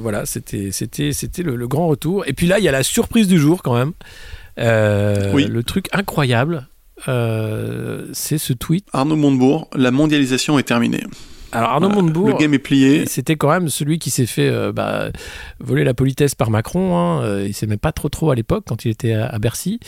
voilà, 0.00 0.26
c'était, 0.26 0.70
c'était, 0.72 1.12
c'était 1.12 1.42
le, 1.42 1.68
grand 1.68 1.88
retour. 1.88 2.26
Et 2.26 2.32
puis 2.32 2.46
là, 2.46 2.58
il 2.58 2.64
y 2.64 2.68
a 2.68 2.72
la 2.72 2.82
surprise 2.82 3.28
du 3.28 3.38
jour 3.38 3.62
quand 3.62 3.74
même. 3.74 3.92
oui. 5.34 5.46
Le 5.46 5.62
truc 5.62 5.88
incroyable. 5.92 6.66
Euh, 7.08 8.06
c'est 8.12 8.38
ce 8.38 8.52
tweet. 8.52 8.86
Arnaud 8.92 9.16
Montebourg, 9.16 9.68
la 9.74 9.90
mondialisation 9.90 10.58
est 10.58 10.64
terminée. 10.64 11.02
Alors 11.52 11.70
Arnaud 11.70 11.88
Montebourg, 11.88 12.28
le 12.28 12.34
game 12.34 12.54
est 12.54 12.58
plié. 12.58 13.06
C'était 13.06 13.36
quand 13.36 13.48
même 13.48 13.68
celui 13.68 14.00
qui 14.00 14.10
s'est 14.10 14.26
fait 14.26 14.48
euh, 14.48 14.72
bah, 14.72 15.10
voler 15.60 15.84
la 15.84 15.94
politesse 15.94 16.34
par 16.34 16.50
Macron. 16.50 16.96
Hein. 16.96 17.22
Euh, 17.22 17.46
il 17.46 17.54
s'aimait 17.54 17.76
pas 17.76 17.92
trop 17.92 18.08
trop 18.08 18.30
à 18.30 18.34
l'époque 18.34 18.64
quand 18.66 18.84
il 18.84 18.90
était 18.90 19.12
à 19.12 19.38
Bercy 19.38 19.78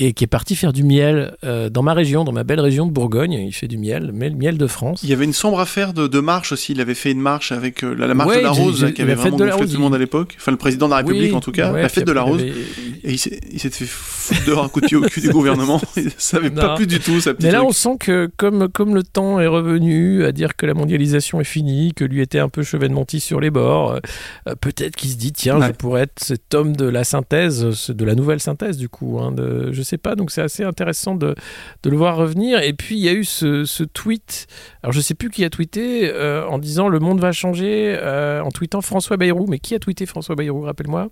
et 0.00 0.14
qui 0.14 0.24
est 0.24 0.26
parti 0.26 0.56
faire 0.56 0.72
du 0.72 0.82
miel 0.82 1.36
euh, 1.44 1.68
dans 1.68 1.82
ma 1.82 1.92
région, 1.92 2.24
dans 2.24 2.32
ma 2.32 2.42
belle 2.42 2.58
région 2.58 2.86
de 2.86 2.90
Bourgogne. 2.90 3.32
Il 3.32 3.52
fait 3.52 3.68
du 3.68 3.76
miel, 3.76 4.12
mais 4.14 4.30
le 4.30 4.34
miel 4.34 4.56
de 4.56 4.66
France. 4.66 5.02
Il 5.02 5.10
y 5.10 5.12
avait 5.12 5.26
une 5.26 5.34
sombre 5.34 5.60
affaire 5.60 5.92
de, 5.92 6.06
de 6.06 6.20
marche 6.20 6.52
aussi. 6.52 6.72
Il 6.72 6.80
avait 6.80 6.94
fait 6.94 7.12
une 7.12 7.20
marche 7.20 7.52
avec 7.52 7.84
euh, 7.84 7.94
la, 7.94 8.14
marche 8.14 8.34
de 8.34 8.40
la 8.40 8.50
Rose, 8.50 8.92
qui 8.94 9.02
avait 9.02 9.14
vraiment 9.14 9.36
gonflé 9.36 9.66
tout 9.66 9.74
le 9.74 9.78
monde 9.78 9.94
à 9.94 9.98
l'époque. 9.98 10.36
Enfin, 10.38 10.52
le 10.52 10.56
président 10.56 10.86
de 10.86 10.92
la 10.92 10.96
République 10.98 11.34
en 11.34 11.40
tout 11.40 11.52
cas, 11.52 11.70
la 11.70 11.90
fête 11.90 12.06
de 12.06 12.12
la 12.12 12.22
Rose. 12.22 12.42
Et 12.42 13.12
il 13.12 13.18
s'est 13.18 13.70
fait 13.70 13.84
foutre 13.84 14.44
dehors 14.46 14.64
un 14.64 14.68
coup 14.68 14.80
de 14.80 14.86
pied 14.86 14.96
au 14.96 15.02
cul 15.02 15.20
du 15.20 15.30
gouvernement. 15.30 15.80
Ça 16.16 16.38
n'avait 16.38 16.50
pas 16.50 16.76
plus 16.76 16.86
du 16.86 16.98
tout 16.98 17.20
sa 17.20 17.34
petite 17.34 17.44
Mais 17.44 17.52
là, 17.52 17.62
on 17.62 17.72
sent 17.72 17.96
que 18.00 18.30
comme, 18.38 18.68
comme 18.68 18.94
le 18.94 19.02
temps 19.02 19.38
est 19.38 19.46
revenu 19.46 20.24
à 20.24 20.32
dire 20.32 20.56
que 20.56 20.64
la 20.64 20.74
mondialisation 20.74 21.40
est 21.42 21.44
finie, 21.44 21.92
que 21.94 22.04
lui 22.04 22.22
était 22.22 22.38
un 22.38 22.48
peu 22.48 22.62
chevènementis 22.62 23.20
sur 23.20 23.38
les 23.38 23.50
bords, 23.50 23.98
euh, 24.48 24.54
peut-être 24.60 24.96
qu'il 24.96 25.10
se 25.10 25.16
dit 25.16 25.32
tiens, 25.32 25.60
je 25.60 25.72
pourrais 25.72 26.02
être 26.02 26.18
cet 26.22 26.54
homme 26.54 26.74
de 26.74 26.86
la 26.86 27.04
synthèse, 27.04 27.90
de 27.90 28.04
la 28.04 28.14
nouvelle 28.14 28.40
synthèse 28.40 28.78
du 28.78 28.88
coup. 28.88 29.18
Hein, 29.20 29.32
de, 29.32 29.72
je 29.72 29.82
sais 29.82 29.89
pas, 29.98 30.14
donc 30.14 30.30
c'est 30.30 30.42
assez 30.42 30.64
intéressant 30.64 31.14
de, 31.14 31.34
le 31.84 31.96
voir 31.96 32.16
revenir. 32.16 32.60
Et 32.62 32.72
puis 32.72 32.96
il 32.96 33.04
y 33.04 33.08
a 33.08 33.12
eu 33.12 33.24
ce, 33.24 33.84
tweet, 33.84 34.46
alors 34.82 34.92
je 34.92 35.00
sais 35.00 35.14
plus 35.14 35.30
qui 35.30 35.44
a 35.44 35.50
tweeté, 35.50 36.10
euh, 36.12 36.46
en 36.46 36.58
disant 36.58 36.88
le 36.88 36.98
monde 36.98 37.20
va 37.20 37.32
changer, 37.32 37.96
euh, 37.98 38.42
en 38.42 38.50
tweetant 38.50 38.80
François 38.80 39.16
Bayrou. 39.16 39.46
Mais 39.48 39.58
qui 39.58 39.74
a 39.74 39.78
tweeté 39.78 40.06
François 40.06 40.34
Bayrou, 40.34 40.62
rappelle-moi? 40.62 41.08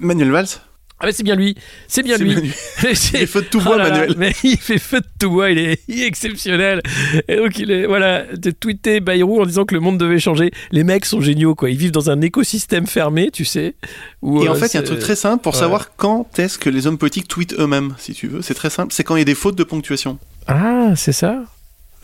Manuel 0.00 0.30
Valls? 0.30 0.67
Ah 1.00 1.06
mais 1.06 1.12
c'est 1.12 1.22
bien 1.22 1.36
lui, 1.36 1.54
c'est 1.86 2.02
bien 2.02 2.16
lui. 2.16 2.34
il 2.82 2.96
fait 2.96 3.26
feu 3.26 3.42
de 3.42 3.46
tout 3.46 3.60
bois, 3.60 3.76
Manuel. 3.76 4.14
Mais 4.16 4.32
il 4.42 4.56
fait 4.56 4.78
feu 4.78 5.00
de 5.00 5.06
tout 5.18 5.30
bois, 5.30 5.50
il 5.50 5.58
est, 5.58 5.80
exceptionnel. 5.88 6.82
Et 7.28 7.36
donc 7.36 7.56
il 7.58 7.70
est 7.70 7.86
voilà, 7.86 8.24
de 8.34 8.50
tweeté 8.50 8.98
Bayrou 8.98 9.40
en 9.40 9.46
disant 9.46 9.64
que 9.64 9.74
le 9.74 9.80
monde 9.80 9.98
devait 9.98 10.18
changer. 10.18 10.50
Les 10.72 10.82
mecs 10.82 11.04
sont 11.04 11.20
géniaux 11.20 11.54
quoi, 11.54 11.70
ils 11.70 11.76
vivent 11.76 11.92
dans 11.92 12.10
un 12.10 12.20
écosystème 12.20 12.88
fermé, 12.88 13.30
tu 13.30 13.44
sais. 13.44 13.76
Où, 14.22 14.42
et 14.42 14.48
en 14.48 14.54
euh, 14.54 14.56
fait, 14.56 14.66
il 14.66 14.74
y 14.74 14.76
a 14.78 14.80
un 14.80 14.84
truc 14.84 14.98
très 14.98 15.16
simple 15.16 15.42
pour 15.42 15.54
savoir 15.54 15.94
quand 15.96 16.38
est-ce 16.38 16.58
que 16.58 16.68
les 16.68 16.88
hommes 16.88 16.98
politiques 16.98 17.28
tweetent 17.28 17.54
eux-mêmes, 17.58 17.94
si 17.98 18.12
tu 18.12 18.26
veux. 18.26 18.42
C'est 18.42 18.54
très 18.54 18.70
simple, 18.70 18.92
c'est 18.92 19.04
quand 19.04 19.14
il 19.14 19.20
y 19.20 19.22
a 19.22 19.24
des 19.24 19.36
fautes 19.36 19.56
de 19.56 19.64
ponctuation. 19.64 20.18
Ah, 20.48 20.94
c'est 20.96 21.12
ça? 21.12 21.44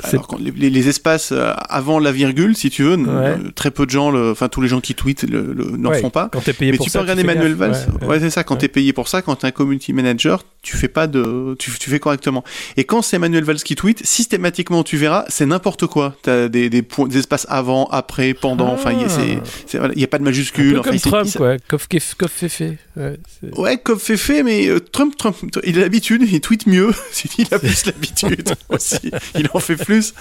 Alors, 0.02 0.26
quand 0.26 0.38
les, 0.38 0.70
les, 0.70 0.88
espaces 0.88 1.30
euh, 1.32 1.52
avant 1.68 1.98
la 2.00 2.10
virgule, 2.10 2.56
si 2.56 2.68
tu 2.68 2.82
veux, 2.82 2.98
euh, 3.06 3.36
très 3.54 3.70
peu 3.70 3.86
de 3.86 3.90
gens, 3.90 4.14
enfin 4.30 4.48
tous 4.48 4.60
les 4.60 4.68
gens 4.68 4.80
qui 4.80 4.94
tweetent 4.94 5.24
n'en 5.24 5.92
font 5.92 6.10
pas. 6.10 6.28
Quand 6.32 6.46
es 6.48 6.52
payé 6.52 6.72
Mais 6.72 6.78
pour 6.78 6.86
tu 6.86 6.92
peux 6.92 6.98
regarder 6.98 7.22
Manuel 7.22 7.54
Valls. 7.54 7.76
Ouais, 8.02 8.18
c'est 8.18 8.30
ça. 8.30 8.42
Quand 8.42 8.56
tu 8.56 8.64
es 8.64 8.68
payé 8.68 8.92
pour 8.92 9.08
ça, 9.08 9.22
quand 9.22 9.36
tu 9.36 9.46
es 9.46 9.48
un 9.48 9.52
community 9.52 9.92
manager, 9.92 10.44
tu 10.64 10.76
fais 10.76 10.88
pas 10.88 11.06
de, 11.06 11.55
tu, 11.59 11.70
tu 11.79 11.90
fais 11.90 12.00
correctement. 12.00 12.42
Et 12.77 12.85
quand 12.85 13.03
c'est 13.03 13.18
Manuel 13.18 13.44
Valls 13.44 13.62
qui 13.62 13.77
tweet, 13.77 14.05
systématiquement 14.05 14.83
tu 14.83 14.96
verras, 14.96 15.24
c'est 15.29 15.46
n'importe 15.46 15.87
quoi. 15.87 16.16
T'as 16.22 16.48
des, 16.48 16.70
des, 16.70 16.83
points, 16.83 17.07
des 17.07 17.18
espaces 17.18 17.46
avant, 17.48 17.87
après, 17.87 18.35
pendant. 18.35 18.72
Enfin, 18.72 18.92
il 18.92 19.00
y, 19.00 20.00
y, 20.00 20.05
a 20.05 20.09
pas 20.09 20.18
de 20.18 20.24
majuscule. 20.24 20.79
Un 20.79 20.83
peu 20.83 20.90
comme 20.90 20.98
Trump, 20.98 21.37
quoi. 21.37 21.57
Fait 21.79 22.79
Ouais, 22.96 23.18
ouais 23.57 23.83
fait 23.98 24.42
mais 24.42 24.68
euh, 24.68 24.81
Trump, 24.81 25.14
Trump, 25.16 25.37
il 25.64 25.79
a 25.79 25.83
l'habitude, 25.83 26.22
il 26.31 26.40
tweet 26.40 26.66
mieux. 26.66 26.90
il 27.38 27.46
a 27.53 27.59
plus 27.59 27.87
l'habitude 27.87 28.55
aussi. 28.68 29.11
Il 29.37 29.48
en 29.53 29.61
fait 29.61 29.77
plus. 29.77 30.14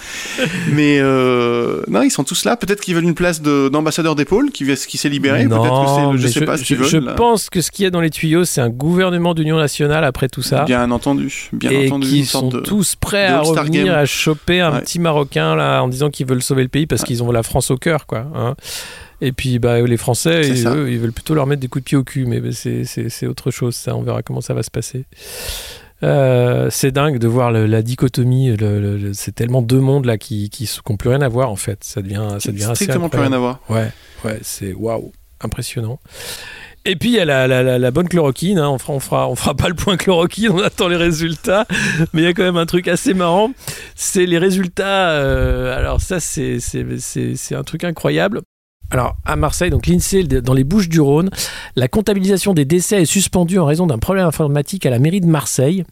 Mais 0.72 0.98
euh, 1.00 1.82
non, 1.88 2.02
ils 2.02 2.10
sont 2.10 2.24
tous 2.24 2.44
là. 2.44 2.56
Peut-être 2.56 2.80
qu'ils 2.80 2.94
veulent 2.94 3.04
une 3.04 3.14
place 3.14 3.40
d'ambassadeur 3.40 4.14
d'épaule 4.14 4.50
qui, 4.50 4.66
qui 4.74 4.98
s'est 4.98 5.08
libéré. 5.08 5.46
Peut-être 5.46 5.62
que 5.62 6.18
c'est, 6.18 6.26
je 6.26 6.32
sais 6.32 6.44
pas 6.44 6.58
ce 6.58 6.64
qu'ils 6.64 6.76
veulent. 6.76 6.88
Je 6.88 7.14
pense 7.14 7.48
que 7.48 7.60
ce 7.60 7.70
qu'il 7.70 7.84
y 7.84 7.86
a 7.86 7.90
dans 7.90 8.00
les 8.00 8.10
tuyaux, 8.10 8.44
c'est 8.44 8.60
un 8.60 8.70
gouvernement 8.70 9.34
d'union 9.34 9.56
nationale 9.56 10.04
après 10.04 10.28
tout 10.34 10.42
ça. 10.42 10.64
Bien 10.64 10.90
entendu, 10.90 11.48
bien 11.52 11.70
et 11.70 11.86
entendu. 11.86 12.08
qui 12.08 12.24
sont 12.24 12.48
tous 12.48 12.96
prêts 12.96 13.26
à 13.26 13.40
revenir 13.40 13.94
à 13.94 14.04
choper 14.04 14.60
un 14.60 14.80
petit 14.80 14.98
Marocain 14.98 15.54
là 15.54 15.80
en 15.80 15.88
disant 15.88 16.10
qu'ils 16.10 16.26
veulent 16.26 16.42
sauver 16.42 16.64
le 16.64 16.68
pays 16.68 16.86
parce 16.86 17.04
qu'ils 17.04 17.22
ont 17.22 17.30
la 17.30 17.44
France 17.44 17.70
au 17.70 17.76
cœur, 17.76 18.06
quoi. 18.06 18.26
Hein. 18.34 18.56
Et 19.20 19.30
puis 19.30 19.60
bah, 19.60 19.80
les 19.80 19.96
Français, 19.96 20.42
eux, 20.66 20.90
ils 20.90 20.98
veulent 20.98 21.12
plutôt 21.12 21.34
leur 21.34 21.46
mettre 21.46 21.60
des 21.60 21.68
coups 21.68 21.84
de 21.84 21.88
pied 21.88 21.96
au 21.96 22.02
cul, 22.02 22.26
mais 22.26 22.42
c'est 22.52 23.26
autre 23.26 23.52
chose, 23.52 23.76
ça. 23.76 23.94
On 23.94 24.02
verra 24.02 24.22
comment 24.22 24.40
ça 24.40 24.54
va 24.54 24.64
se 24.64 24.70
passer. 24.70 25.04
Euh, 26.02 26.68
c'est 26.70 26.90
dingue 26.90 27.18
de 27.18 27.28
voir 27.28 27.52
la 27.52 27.82
dichotomie. 27.82 28.56
c'est 29.12 29.34
tellement 29.36 29.62
deux 29.62 29.80
mondes 29.80 30.04
là 30.04 30.18
qui 30.18 30.50
n'ont 30.88 30.96
plus 30.96 31.10
rien 31.10 31.22
à 31.22 31.28
voir 31.28 31.50
en 31.50 31.56
fait. 31.56 31.84
Ça 31.84 32.02
devient, 32.02 32.38
ça 32.40 32.50
devient 32.50 32.72
strictement 32.74 33.08
plus 33.08 33.20
rien 33.20 33.32
à 33.32 33.38
voir. 33.38 33.60
Ouais, 33.68 33.92
ouais, 34.24 34.40
c'est 34.42 34.72
waouh, 34.72 35.12
impressionnant. 35.40 36.00
Et 36.86 36.96
puis 36.96 37.10
il 37.10 37.14
y 37.14 37.20
a 37.20 37.24
la, 37.24 37.90
bonne 37.90 38.08
chloroquine. 38.08 38.58
Hein. 38.58 38.68
On 38.68 38.78
fera, 38.78 38.92
on 38.92 39.00
fera, 39.00 39.28
on 39.28 39.34
fera 39.34 39.54
pas 39.54 39.68
le 39.68 39.74
point 39.74 39.96
chloroquine. 39.96 40.50
On 40.50 40.62
attend 40.62 40.88
les 40.88 40.96
résultats. 40.96 41.66
Mais 42.12 42.22
il 42.22 42.24
y 42.24 42.28
a 42.28 42.34
quand 42.34 42.42
même 42.42 42.58
un 42.58 42.66
truc 42.66 42.88
assez 42.88 43.14
marrant. 43.14 43.52
C'est 43.94 44.26
les 44.26 44.38
résultats. 44.38 45.12
Euh, 45.12 45.76
alors 45.76 46.00
ça, 46.00 46.20
c'est 46.20 46.58
un 47.52 47.62
truc 47.64 47.84
incroyable. 47.84 48.42
Alors, 48.90 49.16
à 49.24 49.34
Marseille, 49.36 49.70
donc 49.70 49.86
l'INSEE, 49.86 50.24
dans 50.24 50.54
les 50.54 50.62
Bouches 50.62 50.88
du 50.88 51.00
Rhône, 51.00 51.30
la 51.74 51.88
comptabilisation 51.88 52.54
des 52.54 52.64
décès 52.64 53.02
est 53.02 53.06
suspendue 53.06 53.58
en 53.58 53.64
raison 53.64 53.86
d'un 53.86 53.98
problème 53.98 54.26
informatique 54.26 54.86
à 54.86 54.90
la 54.90 54.98
mairie 54.98 55.20
de 55.20 55.26
Marseille. 55.26 55.84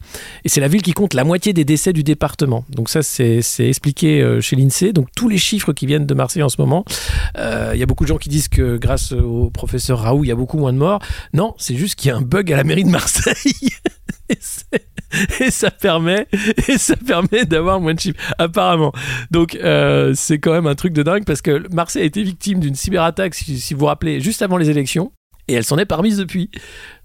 Et 0.45 0.49
c'est 0.49 0.61
la 0.61 0.67
ville 0.67 0.81
qui 0.81 0.93
compte 0.93 1.13
la 1.13 1.23
moitié 1.23 1.53
des 1.53 1.65
décès 1.65 1.91
du 1.91 2.03
département. 2.03 2.63
Donc 2.69 2.89
ça, 2.89 3.01
c'est 3.03 3.41
expliqué 3.59 4.21
euh, 4.21 4.41
chez 4.41 4.55
l'INSEE. 4.55 4.93
Donc 4.93 5.07
tous 5.15 5.27
les 5.27 5.37
chiffres 5.37 5.73
qui 5.73 5.85
viennent 5.85 6.05
de 6.05 6.13
Marseille 6.13 6.43
en 6.43 6.49
ce 6.49 6.61
moment, 6.61 6.85
euh, 7.37 7.71
il 7.73 7.79
y 7.79 7.83
a 7.83 7.85
beaucoup 7.85 8.05
de 8.05 8.09
gens 8.09 8.17
qui 8.17 8.29
disent 8.29 8.47
que 8.47 8.77
grâce 8.77 9.11
au 9.11 9.49
professeur 9.49 9.99
Raoult, 9.99 10.23
il 10.23 10.27
y 10.27 10.31
a 10.31 10.35
beaucoup 10.35 10.57
moins 10.57 10.71
de 10.71 10.77
morts. 10.77 10.99
Non, 11.33 11.55
c'est 11.57 11.75
juste 11.75 11.95
qu'il 11.95 12.09
y 12.09 12.11
a 12.11 12.17
un 12.17 12.21
bug 12.21 12.51
à 12.53 12.57
la 12.57 12.63
mairie 12.63 12.83
de 12.83 12.89
Marseille. 12.89 13.53
et 14.29 15.51
ça 15.51 15.69
permet 15.71 16.27
et 16.67 16.77
ça 16.77 16.95
permet 16.95 17.45
d'avoir 17.45 17.79
moins 17.79 17.93
de 17.93 17.99
chiffres 17.99 18.19
apparemment 18.37 18.91
donc 19.31 19.55
euh, 19.55 20.13
c'est 20.15 20.39
quand 20.39 20.53
même 20.53 20.67
un 20.67 20.75
truc 20.75 20.93
de 20.93 21.03
dingue 21.03 21.25
parce 21.25 21.41
que 21.41 21.63
Marseille 21.73 22.03
a 22.03 22.05
été 22.05 22.23
victime 22.23 22.59
d'une 22.59 22.75
cyberattaque 22.75 23.35
si, 23.35 23.73
vous 23.73 23.81
vous 23.81 23.85
rappelez 23.85 24.21
juste 24.21 24.41
avant 24.41 24.57
les 24.57 24.69
élections 24.69 25.11
et 25.47 25.53
elle 25.53 25.65
s'en 25.65 25.77
est 25.77 25.85
parmise 25.85 26.17
depuis. 26.17 26.49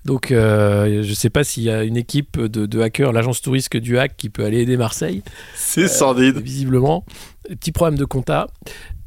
Donc, 0.05 0.31
euh, 0.31 1.03
je 1.03 1.09
ne 1.09 1.15
sais 1.15 1.31
pas 1.31 1.43
s'il 1.43 1.65
y 1.65 1.71
a 1.71 1.83
une 1.83 1.97
équipe 1.97 2.41
de, 2.41 2.81
hackers, 2.81 3.13
l'agence 3.13 3.43
touriste 3.43 3.77
du 3.77 3.99
hack, 3.99 4.17
qui 4.17 4.31
peut 4.31 4.45
aller 4.45 4.61
aider 4.61 4.77
Marseille. 4.77 5.23
C'est 5.55 5.85
euh, 5.85 5.89
sordide. 5.89 6.39
Visiblement. 6.39 7.05
Petit 7.49 7.73
problème 7.73 7.99
de 7.99 8.05
compta. 8.05 8.47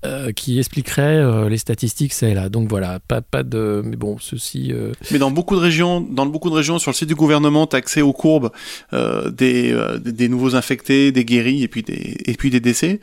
Euh, 0.03 0.31
qui 0.31 0.57
expliquerait 0.57 1.17
euh, 1.17 1.47
les 1.47 1.59
statistiques 1.59 2.13
c'est 2.13 2.33
là. 2.33 2.49
Donc 2.49 2.67
voilà, 2.67 2.97
pas, 3.07 3.21
pas 3.21 3.43
de. 3.43 3.83
Mais 3.85 3.95
bon, 3.95 4.17
ceci. 4.19 4.71
Euh, 4.71 4.93
mais 5.11 5.19
dans 5.19 5.29
beaucoup 5.29 5.53
de 5.55 5.59
régions, 5.59 6.01
dans 6.01 6.25
beaucoup 6.25 6.49
de 6.49 6.55
régions, 6.55 6.79
sur 6.79 6.89
le 6.89 6.95
site 6.95 7.07
du 7.07 7.13
gouvernement, 7.13 7.67
tu 7.67 7.75
as 7.75 7.79
accès 7.79 8.01
aux 8.01 8.11
courbes 8.11 8.49
des, 8.91 9.79
des 10.03 10.27
nouveaux 10.27 10.55
infectés, 10.55 11.11
des 11.11 11.23
guéris 11.23 11.61
et 11.61 11.67
puis 11.67 11.83
des, 11.83 12.17
et 12.25 12.33
puis 12.33 12.49
des 12.49 12.59
décès. 12.59 12.99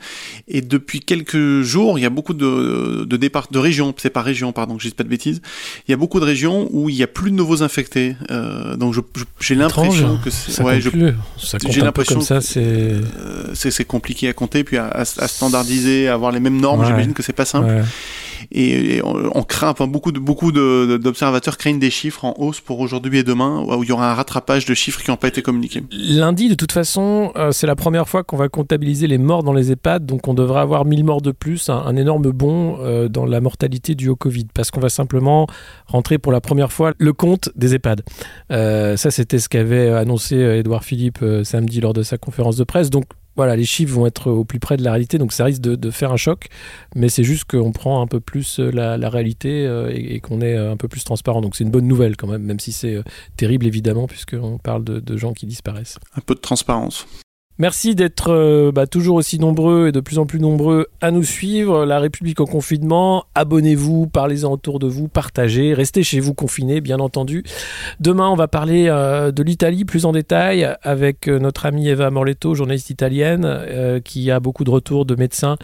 Et 0.49 0.59
depuis 0.61 0.99
quelques 0.99 1.61
jours, 1.61 1.97
il 1.97 2.01
y 2.01 2.05
a 2.05 2.09
beaucoup 2.09 2.33
de, 2.33 3.05
de 3.05 3.17
départs, 3.17 3.47
de 3.49 3.59
régions, 3.59 3.93
c'est 3.95 4.09
pas 4.09 4.21
région, 4.21 4.51
pardon, 4.51 4.75
que 4.75 4.83
je 4.83 4.89
dis 4.89 4.93
pas 4.93 5.05
de 5.05 5.09
bêtises. 5.09 5.41
Il 5.87 5.91
y 5.91 5.93
a 5.93 5.97
beaucoup 5.97 6.19
de 6.19 6.25
régions 6.25 6.67
où 6.71 6.89
il 6.89 6.95
y 6.95 7.03
a 7.03 7.07
plus 7.07 7.31
de 7.31 7.35
nouveaux 7.37 7.63
infectés. 7.63 8.17
donc 8.75 8.93
j'ai 9.39 9.55
l'impression 9.55 10.19
que 10.21 10.29
c'est. 10.29 10.61
Ouais, 10.61 10.81
je, 10.81 10.89
j'ai 11.69 11.79
l'impression 11.79 12.19
que 12.19 12.25
ça, 12.25 12.41
c'est. 12.41 12.95
c'est 13.53 13.85
compliqué 13.85 14.27
à 14.27 14.33
compter, 14.33 14.65
puis 14.65 14.75
à, 14.75 14.87
à, 14.89 15.05
standardiser, 15.05 16.09
à 16.09 16.15
avoir 16.15 16.33
les 16.33 16.41
mêmes 16.41 16.59
normes 16.59 16.88
j'imagine 16.89 17.13
que 17.13 17.23
c'est 17.23 17.33
pas 17.33 17.45
simple. 17.45 17.83
Et, 18.51 19.01
on, 19.03 19.43
craint, 19.43 19.69
enfin, 19.69 19.87
beaucoup 19.87 20.11
de 20.11 20.19
beaucoup 20.19 20.51
d'observateurs 20.51 21.57
craignent 21.57 21.79
des 21.79 21.89
chiffres 21.89 22.25
en 22.25 22.33
hausse 22.37 22.61
pour 22.61 22.79
aujourd'hui 22.79 23.19
et 23.19 23.23
demain, 23.23 23.63
où 23.67 23.83
il 23.83 23.89
y 23.89 23.91
aura 23.91 24.11
un 24.11 24.13
rattrapage 24.13 24.65
de 24.65 24.73
chiffres 24.73 25.01
qui 25.01 25.09
n'ont 25.09 25.17
pas 25.17 25.27
été 25.27 25.41
communiqués. 25.41 25.83
Lundi, 25.91 26.49
de 26.49 26.55
toute 26.55 26.71
façon, 26.71 27.31
euh, 27.35 27.51
c'est 27.51 27.67
la 27.67 27.75
première 27.75 28.07
fois 28.07 28.23
qu'on 28.23 28.37
va 28.37 28.49
comptabiliser 28.49 29.07
les 29.07 29.17
morts 29.17 29.43
dans 29.43 29.53
les 29.53 29.71
EHPAD, 29.71 30.05
donc 30.05 30.27
on 30.27 30.33
devrait 30.33 30.61
avoir 30.61 30.85
1000 30.85 31.03
morts 31.03 31.21
de 31.21 31.31
plus, 31.31 31.69
un, 31.69 31.95
énorme 31.95 32.31
bond 32.31 32.77
euh, 32.79 33.07
dans 33.07 33.25
la 33.25 33.41
mortalité 33.41 33.95
due 33.95 34.09
au 34.09 34.15
Covid, 34.15 34.47
parce 34.53 34.71
qu'on 34.71 34.79
va 34.79 34.89
simplement 34.89 35.47
rentrer 35.87 36.17
pour 36.17 36.31
la 36.31 36.41
première 36.41 36.71
fois 36.71 36.93
le 36.97 37.13
compte 37.13 37.49
des 37.55 37.75
EHPAD. 37.75 38.03
Euh, 38.51 38.97
ça, 38.97 39.11
c'était 39.11 39.39
ce 39.39 39.49
qu'avait 39.49 39.89
annoncé 39.89 40.35
Edouard 40.35 40.83
Philippe 40.83 41.23
samedi 41.43 41.81
lors 41.81 41.93
de 41.93 42.03
sa 42.03 42.17
conférence 42.17 42.55
de 42.55 42.63
presse. 42.63 42.89
Donc 42.89 43.05
voilà, 43.39 43.55
les 43.55 43.63
chiffres 43.63 43.93
vont 43.93 44.05
être 44.05 44.29
au 44.29 44.43
plus 44.43 44.59
près 44.59 44.75
de 44.75 44.83
la 44.83 44.91
réalité, 44.91 45.17
donc 45.17 45.31
ça 45.31 45.45
risque 45.45 45.61
de, 45.61 45.91
faire 45.91 46.11
un 46.11 46.17
choc, 46.17 46.49
mais 46.93 47.07
c'est 47.07 47.23
juste 47.23 47.45
qu'on 47.45 47.71
prend 47.71 48.01
un 48.01 48.05
peu 48.05 48.19
plus 48.19 48.59
euh, 48.59 48.69
la, 48.69 49.09
réalité 49.09 49.65
euh, 49.65 49.89
et, 49.95 50.19
qu'on 50.19 50.41
est 50.41 50.57
euh, 50.57 50.73
un 50.73 50.75
peu 50.75 50.89
plus 50.89 51.05
transparent. 51.05 51.39
Donc 51.39 51.55
c'est 51.55 51.63
une 51.63 51.71
bonne 51.71 51.87
nouvelle 51.87 52.17
quand 52.17 52.27
même, 52.27 52.43
même 52.43 52.59
si 52.59 52.73
c'est 52.73 53.01
terrible 53.37 53.65
évidemment, 53.65 54.07
puisqu'on 54.07 54.57
parle 54.57 54.83
de 54.83 55.17
gens 55.17 55.31
qui 55.31 55.45
disparaissent. 55.45 55.99
Un 56.17 56.21
peu 56.21 56.35
de 56.35 56.41
transparence. 56.41 57.07
Merci 57.61 57.93
d'être 57.93 58.31
euh, 58.31 58.71
bah, 58.71 58.87
toujours 58.87 59.17
aussi 59.17 59.37
nombreux 59.37 59.89
et 59.89 59.91
de 59.91 59.99
plus 59.99 60.17
en 60.17 60.25
plus 60.25 60.39
nombreux 60.39 60.87
à 61.01 61.11
nous 61.11 61.25
suivre. 61.25 61.83
La 61.83 61.99
République 61.99 62.39
en 62.39 62.45
confinement, 62.45 63.25
abonnez-vous, 63.35 64.07
parlez-en 64.07 64.53
autour 64.53 64.79
de 64.79 64.87
vous, 64.87 65.09
partagez, 65.09 65.73
restez 65.73 66.03
chez 66.03 66.21
vous 66.21 66.33
confinés, 66.33 66.79
bien 66.79 66.99
entendu. 66.99 67.43
Demain, 67.99 68.29
on 68.29 68.37
va 68.37 68.47
parler 68.47 68.85
euh, 68.87 69.33
de 69.33 69.43
l'Italie 69.43 69.83
plus 69.83 70.05
en 70.05 70.13
détail 70.13 70.73
avec 70.83 71.27
euh, 71.27 71.37
notre 71.37 71.65
amie 71.65 71.89
Eva 71.89 72.09
Morletto, 72.11 72.55
journaliste 72.55 72.91
italienne, 72.91 73.99
qui 74.05 74.31
a 74.31 74.39
beaucoup 74.39 74.63
de 74.63 74.69
retours 74.69 75.05
de 75.05 75.15
médecins 75.15 75.57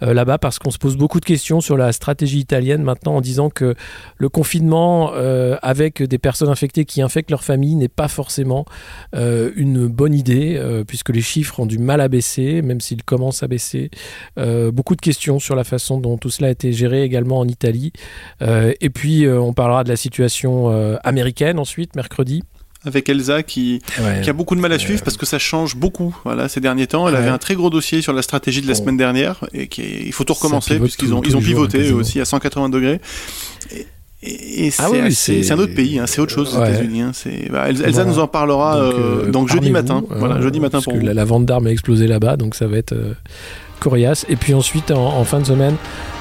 là-bas 0.00 0.38
parce 0.38 0.58
qu'on 0.58 0.70
se 0.70 0.78
pose 0.78 0.96
beaucoup 0.96 1.18
de 1.18 1.24
questions 1.24 1.60
sur 1.60 1.76
la 1.76 1.92
stratégie 1.92 2.38
italienne 2.38 2.82
maintenant 2.82 3.16
en 3.16 3.20
disant 3.20 3.50
que 3.50 3.74
le 4.16 4.28
confinement 4.28 5.12
avec 5.62 6.02
des 6.02 6.18
personnes 6.18 6.48
infectées 6.48 6.84
qui 6.84 7.02
infectent 7.02 7.30
leur 7.30 7.42
famille 7.42 7.74
n'est 7.74 7.88
pas 7.88 8.08
forcément 8.08 8.64
une 9.12 9.88
bonne 9.88 10.14
idée 10.14 10.60
puisque 10.86 11.10
les 11.10 11.20
chiffres 11.20 11.39
chiffres 11.40 11.60
ont 11.60 11.66
du 11.66 11.78
mal 11.78 12.00
à 12.00 12.08
baisser, 12.08 12.60
même 12.60 12.80
s'ils 12.80 13.02
commencent 13.02 13.42
à 13.42 13.48
baisser. 13.48 13.90
Euh, 14.38 14.70
beaucoup 14.70 14.94
de 14.94 15.00
questions 15.00 15.38
sur 15.38 15.56
la 15.56 15.64
façon 15.64 15.98
dont 15.98 16.18
tout 16.18 16.28
cela 16.28 16.48
a 16.48 16.50
été 16.50 16.72
géré 16.72 17.02
également 17.02 17.38
en 17.38 17.48
Italie. 17.48 17.92
Euh, 18.42 18.74
et 18.80 18.90
puis, 18.90 19.24
euh, 19.24 19.40
on 19.40 19.54
parlera 19.54 19.84
de 19.84 19.88
la 19.88 19.96
situation 19.96 20.50
américaine 21.04 21.58
ensuite, 21.58 21.96
mercredi 21.96 22.42
avec 22.82 23.10
Elsa 23.10 23.42
qui, 23.42 23.82
qui 24.22 24.30
a 24.30 24.32
beaucoup 24.32 24.54
de 24.54 24.60
mal 24.60 24.72
à 24.72 24.78
suivre 24.78 25.02
parce 25.04 25.18
que 25.18 25.26
ça 25.26 25.38
change 25.38 25.76
beaucoup 25.76 26.16
voilà, 26.24 26.48
ces 26.48 26.60
derniers 26.60 26.86
temps. 26.86 27.06
Elle 27.08 27.16
avait 27.16 27.28
un 27.28 27.36
très 27.36 27.54
gros 27.54 27.68
dossier 27.68 28.00
sur 28.00 28.14
la 28.14 28.22
stratégie 28.22 28.62
de 28.62 28.68
la 28.68 28.74
semaine 28.74 28.96
dernière 28.96 29.44
et 29.52 29.66
qui 29.66 29.82
il 29.82 30.12
faut 30.12 30.24
tout 30.24 30.32
recommencer 30.32 30.78
puisqu'ils 30.78 31.12
ont, 31.12 31.20
ils 31.22 31.36
ont 31.36 31.42
pivoté 31.42 31.92
aussi 31.92 32.20
à 32.20 32.24
180 32.24 32.70
degrés. 32.70 33.00
Et, 33.76 33.86
et 34.22 34.70
ah 34.78 34.88
c'est 35.12 35.50
un 35.50 35.58
autre 35.58 35.74
pays, 35.74 35.98
hein, 35.98 36.04
c'est 36.06 36.20
autre 36.20 36.34
chose 36.34 36.54
aux 36.54 36.62
États-Unis. 36.62 37.00
Hein, 37.00 37.12
bah, 37.50 37.70
Elsa 37.70 38.04
nous 38.04 38.18
en 38.18 38.26
parlera 38.26 38.78
donc, 38.78 38.94
euh, 38.94 39.32
euh, 39.32 39.46
jeudi 39.46 39.70
matin. 39.70 40.02
voilà, 40.10 40.42
jeudi 40.42 40.60
matin 40.60 40.80
parce 40.84 40.98
que 40.98 41.02
La, 41.02 41.24
vente 41.24 41.46
d'armes 41.46 41.68
a 41.68 41.70
explosé 41.70 42.06
là-bas, 42.06 42.36
donc 42.36 42.54
ça 42.54 42.66
va 42.66 42.76
être 42.76 42.92
euh, 42.92 43.14
coriace. 43.78 44.26
Et 44.28 44.36
puis 44.36 44.52
ensuite, 44.52 44.90
en, 44.90 45.24
fin 45.24 45.40
de 45.40 45.46
semaine, 45.46 45.74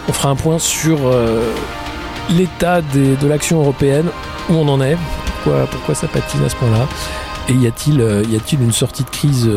on 0.08 0.14
fera 0.14 0.30
un 0.30 0.38
point 0.38 0.60
sur 0.60 0.98
l'état 2.30 2.82
de 2.82 3.28
l'action 3.28 3.60
européenne, 3.60 4.06
où 4.50 4.54
on 4.54 4.68
en 4.70 4.82
est, 4.82 4.98
pourquoi, 5.26 5.66
pourquoi 5.66 5.94
ça 5.94 6.08
patine 6.08 6.42
à 6.46 6.50
ce 6.50 6.56
point-là. 6.56 6.88
Et 7.50 7.54
y 7.54 7.68
a-t-il 7.68 7.98
y 8.32 8.36
a-t-il 8.38 8.62
une 8.62 8.72
sortie 8.72 9.04
de 9.04 9.10
crise 9.10 9.50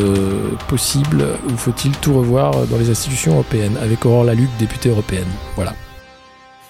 possible 0.66 1.24
ou 1.48 1.56
faut-il 1.56 1.92
tout 1.98 2.14
revoir 2.14 2.66
dans 2.66 2.78
les 2.78 2.90
institutions 2.90 3.34
européennes 3.34 3.76
avec 3.80 4.04
Aurore 4.04 4.24
Laluc, 4.24 4.48
députée 4.58 4.88
européenne? 4.88 5.28
Voilà. 5.54 5.74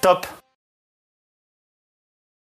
Top 0.02 0.26